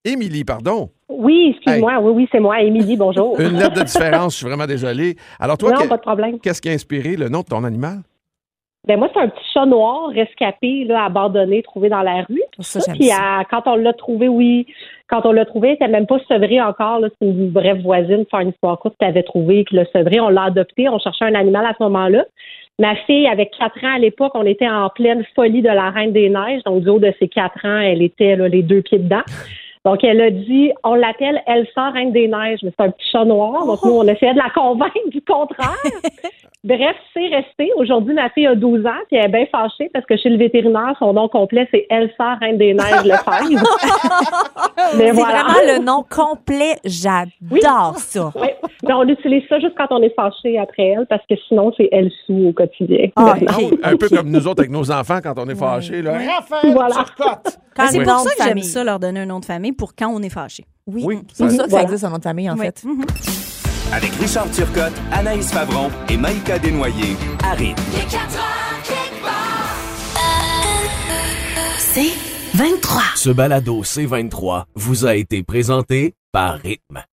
Émilie, 0.04 0.44
pardon. 0.44 0.92
Oui, 1.18 1.54
excuse-moi. 1.56 1.98
Oui, 2.00 2.12
oui, 2.16 2.28
c'est 2.32 2.40
moi, 2.40 2.60
Émilie, 2.60 2.96
bonjour. 2.96 3.38
Une 3.40 3.56
lettre 3.58 3.74
de 3.74 3.82
différence, 3.84 4.32
je 4.34 4.38
suis 4.38 4.46
vraiment 4.46 4.66
désolé. 4.66 5.16
Alors, 5.40 5.58
toi, 5.58 5.70
non, 5.72 5.82
que- 5.82 5.88
pas 5.88 5.96
de 5.96 6.02
problème. 6.02 6.38
qu'est-ce 6.40 6.60
qui 6.62 6.68
a 6.68 6.72
inspiré 6.72 7.16
le 7.16 7.28
nom 7.28 7.40
de 7.40 7.46
ton 7.46 7.64
animal? 7.64 7.98
Ben 8.88 8.98
moi, 8.98 9.08
c'est 9.14 9.20
un 9.20 9.28
petit 9.28 9.44
chat 9.54 9.64
noir 9.64 10.08
rescapé, 10.08 10.82
là, 10.84 11.04
abandonné, 11.04 11.62
trouvé 11.62 11.88
dans 11.88 12.02
la 12.02 12.22
rue. 12.28 12.42
Ça, 12.58 12.80
j'aime 12.84 12.96
Puis 12.96 13.06
ça. 13.10 13.38
à- 13.40 13.44
quand 13.44 13.62
on 13.66 13.76
l'a 13.76 13.92
trouvé, 13.92 14.26
oui, 14.26 14.66
quand 15.06 15.24
on 15.24 15.30
l'a 15.30 15.44
trouvé, 15.44 15.68
elle 15.68 15.74
était 15.74 15.86
même 15.88 16.06
pas 16.06 16.18
sevré 16.26 16.60
encore. 16.60 16.98
là. 16.98 17.08
C'est 17.20 17.28
une 17.28 17.50
brève 17.50 17.80
voisine, 17.80 18.24
faire 18.28 18.40
une 18.40 18.48
histoire 18.48 18.76
courte, 18.80 18.96
qui 18.98 19.04
avait 19.04 19.22
trouvé, 19.22 19.64
qui 19.64 19.76
l'a 19.76 19.84
sevré. 19.92 20.18
On 20.18 20.30
l'a 20.30 20.44
adopté. 20.44 20.88
On 20.88 20.98
cherchait 20.98 21.26
un 21.26 21.34
animal 21.36 21.64
à 21.64 21.74
ce 21.78 21.82
moment-là. 21.84 22.24
Ma 22.80 22.96
fille 23.06 23.28
avait 23.28 23.46
quatre 23.56 23.84
ans 23.84 23.94
à 23.94 23.98
l'époque. 24.00 24.32
On 24.34 24.44
était 24.46 24.68
en 24.68 24.88
pleine 24.88 25.24
folie 25.36 25.62
de 25.62 25.68
la 25.68 25.90
Reine 25.90 26.12
des 26.12 26.28
Neiges. 26.28 26.64
Donc, 26.64 26.82
du 26.82 26.88
haut 26.88 26.98
de 26.98 27.12
ses 27.20 27.28
quatre 27.28 27.64
ans, 27.64 27.78
elle 27.78 28.02
était 28.02 28.34
là, 28.34 28.48
les 28.48 28.62
deux 28.64 28.82
pieds 28.82 28.98
dedans. 28.98 29.22
Donc, 29.84 30.04
elle 30.04 30.20
a 30.20 30.30
dit, 30.30 30.70
on 30.84 30.94
l'appelle 30.94 31.42
Elsa 31.46 31.90
Reine 31.90 32.12
des 32.12 32.28
Neiges, 32.28 32.60
mais 32.62 32.72
c'est 32.78 32.84
un 32.84 32.90
petit 32.90 33.08
chat 33.10 33.24
noir. 33.24 33.66
Donc, 33.66 33.84
nous, 33.84 33.92
on 33.92 34.06
essayait 34.06 34.32
de 34.32 34.38
la 34.38 34.50
convaincre 34.50 35.08
du 35.08 35.20
contraire. 35.22 35.76
Bref, 36.64 36.94
c'est 37.12 37.26
resté. 37.26 37.72
Aujourd'hui, 37.76 38.14
ma 38.14 38.30
fille 38.30 38.46
a 38.46 38.54
12 38.54 38.86
ans, 38.86 38.90
puis 39.08 39.16
elle 39.18 39.24
est 39.24 39.28
bien 39.28 39.46
fâchée 39.50 39.90
parce 39.92 40.06
que 40.06 40.16
chez 40.16 40.28
le 40.28 40.38
vétérinaire, 40.38 40.94
son 41.00 41.12
nom 41.12 41.28
complet, 41.28 41.66
c'est 41.72 41.86
Elsa 41.90 42.34
Reine 42.40 42.56
des 42.56 42.72
Neiges 42.72 43.04
Lefebvre. 43.04 43.64
Mais 44.96 45.06
C'est 45.06 45.10
voilà. 45.12 45.42
vraiment 45.42 45.72
le 45.78 45.84
nom 45.84 46.04
complet. 46.08 46.76
J'adore 46.84 47.96
ça. 47.96 48.30
Oui, 48.36 48.48
mais 48.84 48.92
on 48.94 49.02
utilise 49.08 49.42
ça 49.48 49.58
juste 49.58 49.74
quand 49.76 49.86
on 49.90 50.02
est 50.02 50.14
fâché 50.14 50.58
après 50.58 50.88
elle, 50.88 51.06
parce 51.06 51.22
que 51.28 51.34
sinon, 51.48 51.72
c'est 51.76 51.88
elle 51.92 52.10
sous 52.26 52.48
au 52.48 52.52
quotidien. 52.52 53.08
Ah, 53.16 53.34
ok. 53.40 53.78
Un 53.82 53.96
peu 53.96 54.08
comme 54.08 54.30
nous 54.30 54.46
autres 54.46 54.60
avec 54.60 54.70
nos 54.70 54.90
enfants 54.90 55.18
quand 55.22 55.34
on 55.38 55.48
est 55.48 55.54
fâchés. 55.56 56.00
Là. 56.02 56.12
Raphaël 56.12 56.72
Voilà. 56.72 57.04
C'est 57.88 58.02
pour 58.04 58.18
ça 58.18 58.30
que 58.36 58.42
j'aime 58.44 58.58
ça, 58.62 58.84
leur 58.84 58.98
donner 59.00 59.20
un 59.20 59.26
nom 59.26 59.40
de 59.40 59.46
famille 59.46 59.72
pour 59.72 59.94
quand 59.94 60.08
on 60.14 60.20
est 60.22 60.28
fâché. 60.28 60.64
Oui, 60.86 61.02
Oui, 61.06 61.18
c'est 61.32 61.44
pour 61.46 61.52
ça- 61.56 61.64
que 61.64 61.70
ça 61.70 61.82
existe 61.82 62.04
un 62.04 62.10
nom 62.10 62.18
de 62.18 62.22
famille, 62.22 62.50
en 62.50 62.54
Oui. 62.54 62.66
fait. 62.66 62.84
Mhm. 62.84 63.04
Avec 63.92 64.12
Richard 64.14 64.50
Turcotte, 64.50 64.94
Anaïs 65.12 65.52
Favron 65.52 65.90
et 66.08 66.16
Maïka 66.16 66.58
Desnoyers. 66.58 67.16
À 67.44 67.52
rythme. 67.52 67.82
Il 67.92 67.98
est 67.98 68.10
4 68.10 68.36
heures, 68.36 68.82
quelque 68.84 69.22
part. 69.22 69.76
C'est 71.78 72.12
23. 72.54 73.02
Ce 73.16 73.30
balado 73.30 73.82
C23 73.82 74.64
vous 74.74 75.04
a 75.04 75.14
été 75.14 75.42
présenté 75.42 76.14
par 76.32 76.54
Rythme. 76.54 77.04